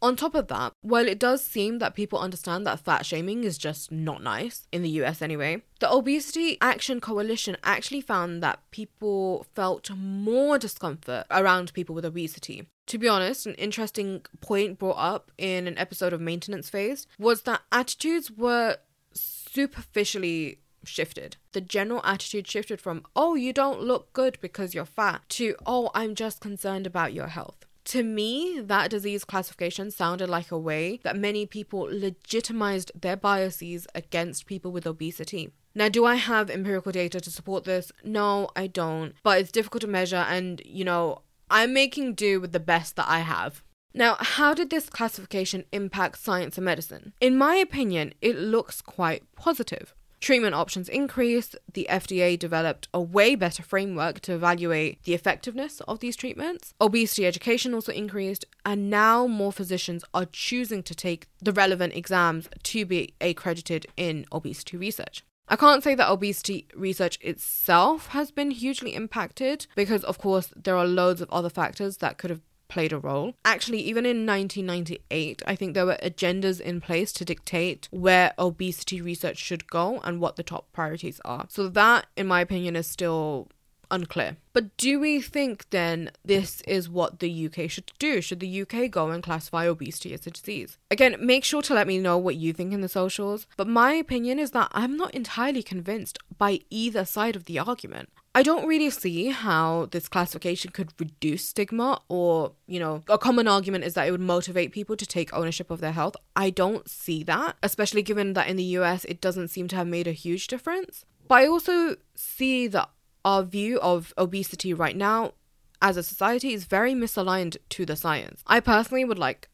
On 0.00 0.14
top 0.14 0.34
of 0.34 0.46
that, 0.46 0.72
while 0.80 1.08
it 1.08 1.18
does 1.18 1.44
seem 1.44 1.78
that 1.80 1.94
people 1.94 2.20
understand 2.20 2.64
that 2.66 2.80
fat 2.80 3.04
shaming 3.04 3.42
is 3.42 3.58
just 3.58 3.90
not 3.90 4.22
nice, 4.22 4.68
in 4.70 4.82
the 4.82 4.90
US 5.02 5.20
anyway, 5.20 5.62
the 5.80 5.90
Obesity 5.90 6.56
Action 6.60 7.00
Coalition 7.00 7.56
actually 7.64 8.00
found 8.00 8.42
that 8.42 8.60
people 8.70 9.46
felt 9.54 9.90
more 9.90 10.56
discomfort 10.56 11.26
around 11.30 11.72
people 11.72 11.94
with 11.94 12.04
obesity. 12.04 12.68
To 12.86 12.98
be 12.98 13.08
honest, 13.08 13.46
an 13.46 13.54
interesting 13.54 14.24
point 14.40 14.78
brought 14.78 14.98
up 14.98 15.32
in 15.36 15.66
an 15.66 15.76
episode 15.76 16.12
of 16.12 16.20
Maintenance 16.20 16.70
Phase 16.70 17.06
was 17.18 17.42
that 17.42 17.62
attitudes 17.72 18.30
were 18.30 18.78
superficially 19.12 20.60
shifted. 20.84 21.36
The 21.52 21.60
general 21.60 22.00
attitude 22.04 22.46
shifted 22.46 22.80
from, 22.80 23.02
oh, 23.16 23.34
you 23.34 23.52
don't 23.52 23.82
look 23.82 24.12
good 24.12 24.38
because 24.40 24.74
you're 24.74 24.84
fat, 24.84 25.22
to, 25.30 25.56
oh, 25.66 25.90
I'm 25.92 26.14
just 26.14 26.40
concerned 26.40 26.86
about 26.86 27.12
your 27.12 27.26
health. 27.26 27.66
To 27.88 28.02
me, 28.02 28.60
that 28.60 28.90
disease 28.90 29.24
classification 29.24 29.90
sounded 29.90 30.28
like 30.28 30.50
a 30.50 30.58
way 30.58 31.00
that 31.04 31.16
many 31.16 31.46
people 31.46 31.88
legitimized 31.90 32.92
their 32.94 33.16
biases 33.16 33.86
against 33.94 34.44
people 34.44 34.72
with 34.72 34.86
obesity. 34.86 35.52
Now, 35.74 35.88
do 35.88 36.04
I 36.04 36.16
have 36.16 36.50
empirical 36.50 36.92
data 36.92 37.18
to 37.18 37.30
support 37.30 37.64
this? 37.64 37.90
No, 38.04 38.50
I 38.54 38.66
don't. 38.66 39.14
But 39.22 39.40
it's 39.40 39.50
difficult 39.50 39.80
to 39.80 39.86
measure, 39.86 40.26
and 40.28 40.60
you 40.66 40.84
know, 40.84 41.22
I'm 41.48 41.72
making 41.72 42.12
do 42.12 42.42
with 42.42 42.52
the 42.52 42.60
best 42.60 42.96
that 42.96 43.08
I 43.08 43.20
have. 43.20 43.62
Now, 43.94 44.16
how 44.20 44.52
did 44.52 44.68
this 44.68 44.90
classification 44.90 45.64
impact 45.72 46.18
science 46.18 46.58
and 46.58 46.66
medicine? 46.66 47.14
In 47.22 47.38
my 47.38 47.54
opinion, 47.54 48.12
it 48.20 48.36
looks 48.36 48.82
quite 48.82 49.22
positive. 49.34 49.94
Treatment 50.20 50.54
options 50.54 50.88
increased, 50.88 51.56
the 51.72 51.86
FDA 51.88 52.38
developed 52.38 52.88
a 52.92 53.00
way 53.00 53.34
better 53.34 53.62
framework 53.62 54.20
to 54.20 54.34
evaluate 54.34 55.02
the 55.04 55.14
effectiveness 55.14 55.80
of 55.82 56.00
these 56.00 56.16
treatments. 56.16 56.74
Obesity 56.80 57.24
education 57.24 57.72
also 57.72 57.92
increased, 57.92 58.44
and 58.64 58.90
now 58.90 59.26
more 59.26 59.52
physicians 59.52 60.04
are 60.12 60.26
choosing 60.26 60.82
to 60.82 60.94
take 60.94 61.28
the 61.40 61.52
relevant 61.52 61.94
exams 61.94 62.48
to 62.64 62.84
be 62.84 63.14
accredited 63.20 63.86
in 63.96 64.26
obesity 64.32 64.76
research. 64.76 65.22
I 65.50 65.56
can't 65.56 65.82
say 65.82 65.94
that 65.94 66.10
obesity 66.10 66.66
research 66.74 67.18
itself 67.22 68.08
has 68.08 68.30
been 68.30 68.50
hugely 68.50 68.94
impacted 68.94 69.66
because, 69.76 70.04
of 70.04 70.18
course, 70.18 70.52
there 70.54 70.76
are 70.76 70.86
loads 70.86 71.22
of 71.22 71.30
other 71.30 71.48
factors 71.48 71.98
that 71.98 72.18
could 72.18 72.28
have 72.28 72.42
played 72.68 72.92
a 72.92 72.98
role. 72.98 73.34
Actually, 73.44 73.80
even 73.80 74.06
in 74.06 74.26
1998, 74.26 75.42
I 75.46 75.56
think 75.56 75.74
there 75.74 75.86
were 75.86 75.98
agendas 76.02 76.60
in 76.60 76.80
place 76.80 77.12
to 77.14 77.24
dictate 77.24 77.88
where 77.90 78.32
obesity 78.38 79.00
research 79.00 79.38
should 79.38 79.68
go 79.68 80.00
and 80.04 80.20
what 80.20 80.36
the 80.36 80.42
top 80.42 80.72
priorities 80.72 81.20
are. 81.24 81.46
So, 81.48 81.68
that, 81.68 82.06
in 82.16 82.26
my 82.26 82.40
opinion, 82.40 82.76
is 82.76 82.86
still 82.86 83.48
unclear. 83.90 84.36
But 84.52 84.76
do 84.76 84.98
we 84.98 85.20
think 85.20 85.70
then 85.70 86.10
this 86.24 86.60
is 86.62 86.88
what 86.88 87.20
the 87.20 87.46
UK 87.46 87.70
should 87.70 87.92
do? 87.98 88.20
Should 88.20 88.40
the 88.40 88.62
UK 88.62 88.90
go 88.90 89.10
and 89.10 89.22
classify 89.22 89.66
obesity 89.66 90.12
as 90.12 90.26
a 90.26 90.30
disease? 90.30 90.78
Again, 90.90 91.16
make 91.20 91.44
sure 91.44 91.62
to 91.62 91.74
let 91.74 91.86
me 91.86 91.98
know 91.98 92.18
what 92.18 92.36
you 92.36 92.52
think 92.52 92.72
in 92.72 92.80
the 92.80 92.88
socials. 92.88 93.46
But 93.56 93.68
my 93.68 93.92
opinion 93.92 94.38
is 94.38 94.50
that 94.52 94.70
I'm 94.72 94.96
not 94.96 95.14
entirely 95.14 95.62
convinced 95.62 96.18
by 96.36 96.60
either 96.70 97.04
side 97.04 97.36
of 97.36 97.44
the 97.44 97.58
argument. 97.58 98.08
I 98.34 98.42
don't 98.42 98.68
really 98.68 98.90
see 98.90 99.30
how 99.30 99.88
this 99.90 100.06
classification 100.08 100.70
could 100.70 100.92
reduce 101.00 101.46
stigma, 101.46 102.00
or, 102.08 102.52
you 102.66 102.78
know, 102.78 103.02
a 103.08 103.18
common 103.18 103.48
argument 103.48 103.84
is 103.84 103.94
that 103.94 104.06
it 104.06 104.12
would 104.12 104.20
motivate 104.20 104.70
people 104.70 104.96
to 104.96 105.06
take 105.06 105.32
ownership 105.34 105.70
of 105.70 105.80
their 105.80 105.92
health. 105.92 106.14
I 106.36 106.50
don't 106.50 106.88
see 106.88 107.24
that, 107.24 107.56
especially 107.62 108.02
given 108.02 108.34
that 108.34 108.48
in 108.48 108.56
the 108.56 108.76
US 108.78 109.04
it 109.06 109.20
doesn't 109.20 109.48
seem 109.48 109.66
to 109.68 109.76
have 109.76 109.86
made 109.86 110.06
a 110.06 110.12
huge 110.12 110.46
difference. 110.46 111.04
But 111.26 111.36
I 111.36 111.46
also 111.46 111.96
see 112.14 112.68
that 112.68 112.90
our 113.28 113.42
view 113.42 113.78
of 113.80 114.14
obesity 114.16 114.72
right 114.72 114.96
now 114.96 115.34
as 115.82 115.98
a 115.98 116.02
society 116.02 116.54
is 116.54 116.64
very 116.64 116.94
misaligned 116.94 117.58
to 117.68 117.84
the 117.84 117.94
science. 117.94 118.42
I 118.46 118.60
personally 118.60 119.04
would 119.04 119.18
like 119.18 119.50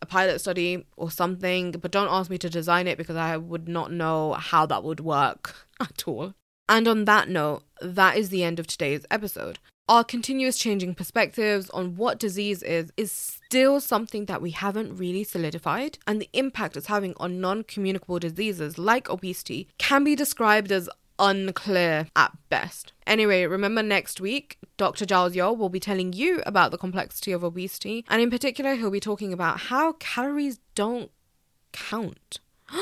a 0.00 0.06
pilot 0.06 0.40
study 0.40 0.86
or 0.96 1.10
something, 1.10 1.72
but 1.72 1.90
don't 1.90 2.08
ask 2.08 2.30
me 2.30 2.38
to 2.38 2.48
design 2.48 2.86
it 2.86 2.96
because 2.96 3.16
I 3.16 3.36
would 3.36 3.66
not 3.66 3.90
know 3.90 4.34
how 4.34 4.64
that 4.66 4.84
would 4.84 5.00
work 5.00 5.56
at 5.80 6.04
all. 6.06 6.34
And 6.68 6.86
on 6.86 7.04
that 7.06 7.28
note, 7.28 7.64
that 7.80 8.16
is 8.16 8.28
the 8.28 8.44
end 8.44 8.60
of 8.60 8.68
today's 8.68 9.04
episode. 9.10 9.58
Our 9.88 10.04
continuous 10.04 10.56
changing 10.56 10.94
perspectives 10.94 11.68
on 11.70 11.96
what 11.96 12.20
disease 12.20 12.62
is 12.62 12.92
is 12.96 13.10
still 13.10 13.80
something 13.80 14.26
that 14.26 14.42
we 14.42 14.52
haven't 14.52 14.96
really 14.96 15.24
solidified, 15.24 15.98
and 16.06 16.20
the 16.20 16.30
impact 16.32 16.76
it's 16.76 16.86
having 16.86 17.14
on 17.18 17.40
non 17.40 17.62
communicable 17.64 18.18
diseases 18.20 18.78
like 18.78 19.08
obesity 19.08 19.68
can 19.78 20.02
be 20.02 20.16
described 20.16 20.70
as 20.72 20.88
unclear 21.18 22.08
at 22.16 22.32
best. 22.48 22.92
Anyway, 23.06 23.44
remember 23.44 23.82
next 23.82 24.20
week, 24.20 24.58
Dr. 24.76 25.06
Giles 25.06 25.34
Yeo 25.34 25.52
will 25.52 25.68
be 25.68 25.80
telling 25.80 26.12
you 26.12 26.42
about 26.46 26.70
the 26.70 26.78
complexity 26.78 27.32
of 27.32 27.44
obesity, 27.44 28.04
and 28.08 28.20
in 28.20 28.30
particular, 28.30 28.74
he'll 28.74 28.90
be 28.90 29.00
talking 29.00 29.32
about 29.32 29.60
how 29.60 29.92
calories 29.94 30.58
don't 30.74 31.10
count. 31.72 32.40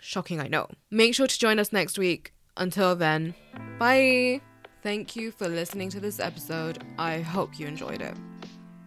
Shocking, 0.00 0.40
I 0.40 0.48
know. 0.48 0.68
Make 0.90 1.14
sure 1.14 1.26
to 1.26 1.38
join 1.38 1.58
us 1.58 1.72
next 1.72 1.98
week. 1.98 2.32
Until 2.56 2.94
then, 2.94 3.34
bye. 3.78 4.40
Thank 4.82 5.16
you 5.16 5.30
for 5.32 5.48
listening 5.48 5.88
to 5.90 6.00
this 6.00 6.20
episode. 6.20 6.84
I 6.98 7.20
hope 7.20 7.58
you 7.58 7.66
enjoyed 7.66 8.02
it. 8.02 8.14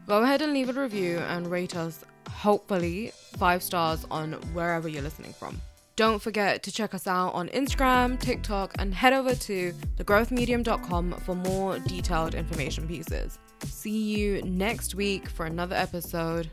Go 0.08 0.22
ahead 0.22 0.42
and 0.42 0.54
leave 0.54 0.70
a 0.70 0.80
review 0.80 1.18
and 1.18 1.50
rate 1.52 1.76
us, 1.76 2.06
hopefully, 2.30 3.12
five 3.38 3.62
stars 3.62 4.06
on 4.10 4.34
wherever 4.54 4.88
you're 4.88 5.02
listening 5.02 5.34
from. 5.34 5.60
Don't 5.98 6.22
forget 6.22 6.62
to 6.62 6.72
check 6.72 6.94
us 6.94 7.08
out 7.08 7.34
on 7.34 7.50
Instagram, 7.50 8.20
TikTok, 8.20 8.76
and 8.78 8.94
head 8.94 9.14
over 9.14 9.34
to 9.34 9.74
thegrowthmedium.com 9.98 11.14
for 11.26 11.34
more 11.34 11.80
detailed 11.80 12.36
information 12.36 12.88
pieces. 12.88 13.40
See 13.64 14.16
you 14.16 14.44
next 14.44 14.94
week 14.94 15.28
for 15.28 15.48
another 15.48 15.76
episode. 15.76 16.52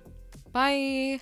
Bye. 0.52 1.20